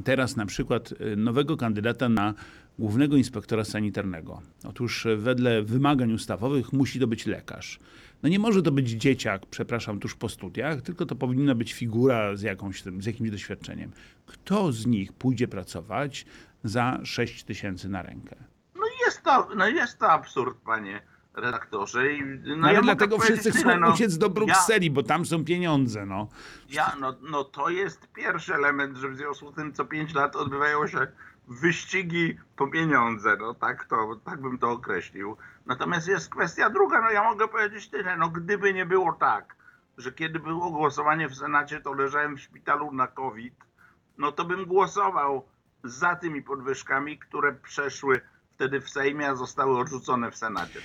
teraz 0.05 0.37
na 0.37 0.47
przykład 0.47 0.92
y, 1.12 1.16
nowego 1.16 1.57
kandydata 1.57 2.09
na 2.09 2.35
głównego 2.79 3.17
inspektora 3.17 3.65
sanitarnego. 3.65 4.43
Otóż 4.65 5.07
y, 5.07 5.17
wedle 5.17 5.62
wymagań 5.62 6.12
ustawowych 6.12 6.73
musi 6.73 7.01
to 7.01 7.07
być 7.07 7.27
lekarz. 7.27 7.79
No 8.23 8.29
nie 8.29 8.39
może 8.39 8.62
to 8.62 8.73
być 8.73 8.89
dzieciak, 8.91 9.47
przepraszam, 9.47 10.01
tuż 10.01 10.15
po 10.15 10.29
studiach, 10.29 10.83
tylko 10.83 11.07
to 11.07 11.17
powinna 11.17 11.55
być 11.55 11.73
figura 11.73 12.37
z, 12.37 12.43
jakąś, 12.43 12.83
z 12.83 13.07
jakimś 13.07 13.31
doświadczeniem. 13.31 13.91
Kto 14.27 14.73
z 14.73 14.87
nich 14.87 15.12
pójdzie 15.12 15.49
pracować 15.49 16.27
za 16.65 17.01
6 17.05 17.45
tysięcy 17.45 17.89
na 17.89 18.03
rękę? 18.03 18.37
No 18.75 18.87
jest 19.07 19.23
to, 19.23 19.49
no 19.57 19.69
jest 19.69 19.99
to 19.99 20.11
absurd, 20.11 20.57
panie 20.65 21.03
redaktorze. 21.37 22.12
I, 22.12 22.23
no, 22.45 22.57
No 22.57 22.73
ja 22.73 22.83
dlatego 22.83 23.19
wszyscy 23.19 23.53
tyle, 23.53 23.65
chcą 23.65 23.81
no, 23.81 23.93
uciec 23.93 24.19
do 24.19 24.27
Ja, 24.27 24.33
Brukseli, 24.33 24.91
bo 24.91 25.03
tam 25.03 25.27
są 25.27 25.45
pieniądze, 25.45 26.07
no. 26.07 26.29
ja, 26.71 26.97
no, 27.01 27.15
no 27.31 27.45
to 27.45 27.71
jest 27.71 28.09
pierwszy 28.12 28.55
element, 28.55 28.97
że 28.97 29.09
w 29.09 29.17
związku 29.17 29.53
z 29.53 29.55
tym 29.55 29.73
co 29.73 29.85
5 29.85 30.15
lat 30.15 30.37
odbywają 30.37 30.87
się 30.87 31.07
wyścigi 31.48 32.38
po 32.56 32.66
pieniądze, 32.66 33.37
no 33.40 33.54
tak 33.54 33.85
to, 33.85 34.20
tak 34.24 34.40
bym 34.40 34.59
to 34.59 34.70
określił. 34.70 35.37
Natomiast 35.66 36.09
jest 36.09 36.30
kwestia 36.30 36.70
druga, 36.70 37.00
no 37.00 37.11
ja 37.11 37.24
mogę 37.24 37.48
powiedzieć 37.48 37.88
tyle, 37.88 38.16
no 38.16 38.28
gdyby 38.28 38.74
nie 38.74 38.87
było 38.87 39.12
tak, 39.12 39.56
że 39.98 40.12
kiedy 40.12 40.38
było 40.38 40.70
głosowanie 40.70 41.28
w 41.28 41.37
Senacie, 41.37 41.80
to 41.80 41.92
leżałem 41.92 42.37
w 42.37 42.40
szpitalu 42.40 42.92
na 42.92 43.06
COVID, 43.06 43.54
no 44.18 44.32
to 44.32 44.44
bym 44.44 44.64
głosował 44.64 45.48
za 45.85 46.16
tymi 46.16 46.42
podwyżkami, 46.42 47.18
które 47.18 47.52
przeszły 47.52 48.20
wtedy 48.54 48.80
w 48.80 48.90
Sejmie, 48.90 49.28
a 49.28 49.35
zostały 49.35 49.78
odrzucone 49.78 50.30
w 50.30 50.37
Senacie. 50.37 50.80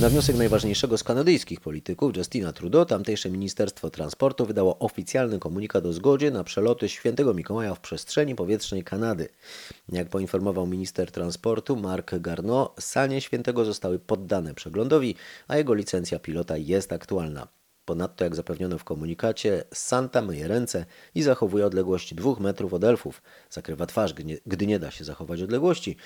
Na 0.00 0.08
wniosek 0.08 0.36
najważniejszego 0.36 0.98
z 0.98 1.04
kanadyjskich 1.04 1.60
polityków, 1.60 2.16
Justina 2.16 2.52
Trudeau, 2.52 2.86
tamtejsze 2.86 3.30
Ministerstwo 3.30 3.90
Transportu 3.90 4.46
wydało 4.46 4.78
oficjalny 4.78 5.38
komunikat 5.38 5.86
o 5.86 5.92
zgodzie 5.92 6.30
na 6.30 6.44
przeloty 6.44 6.88
Świętego 6.88 7.34
Mikołaja 7.34 7.74
w 7.74 7.80
przestrzeni 7.80 8.34
powietrznej 8.34 8.84
Kanady. 8.84 9.28
Jak 9.88 10.08
poinformował 10.08 10.66
minister 10.66 11.10
transportu 11.10 11.76
Mark 11.76 12.14
Garneau, 12.18 12.68
sanie 12.78 13.20
Świętego 13.20 13.64
zostały 13.64 13.98
poddane 13.98 14.54
przeglądowi, 14.54 15.14
a 15.48 15.56
jego 15.56 15.74
licencja 15.74 16.18
pilota 16.18 16.56
jest 16.56 16.92
aktualna. 16.92 17.48
Ponadto, 17.84 18.24
jak 18.24 18.34
zapewniono 18.34 18.78
w 18.78 18.84
komunikacie, 18.84 19.64
Santa 19.74 20.22
myje 20.22 20.48
ręce 20.48 20.86
i 21.14 21.22
zachowuje 21.22 21.66
odległość 21.66 22.14
dwóch 22.14 22.40
metrów 22.40 22.74
od 22.74 22.84
elfów. 22.84 23.22
Zakrywa 23.50 23.86
twarz, 23.86 24.14
gdy 24.46 24.66
nie, 24.66 24.78
da 24.78 24.90
się 24.90 25.04
zachować 25.04 25.42
odległości. 25.42 25.96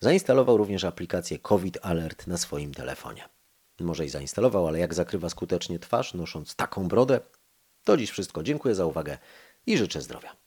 Zainstalował 0.00 0.56
również 0.56 0.84
aplikację 0.84 1.38
COVID 1.38 1.78
Alert 1.82 2.26
na 2.26 2.36
swoim 2.36 2.74
telefonie. 2.74 3.35
Może 3.80 4.04
i 4.04 4.08
zainstalował, 4.08 4.66
ale 4.66 4.78
jak 4.78 4.94
zakrywa 4.94 5.28
skutecznie 5.28 5.78
twarz, 5.78 6.14
nosząc 6.14 6.56
taką 6.56 6.88
brodę? 6.88 7.20
To 7.84 7.96
dziś 7.96 8.10
wszystko. 8.10 8.42
Dziękuję 8.42 8.74
za 8.74 8.86
uwagę 8.86 9.18
i 9.66 9.78
życzę 9.78 10.02
zdrowia. 10.02 10.45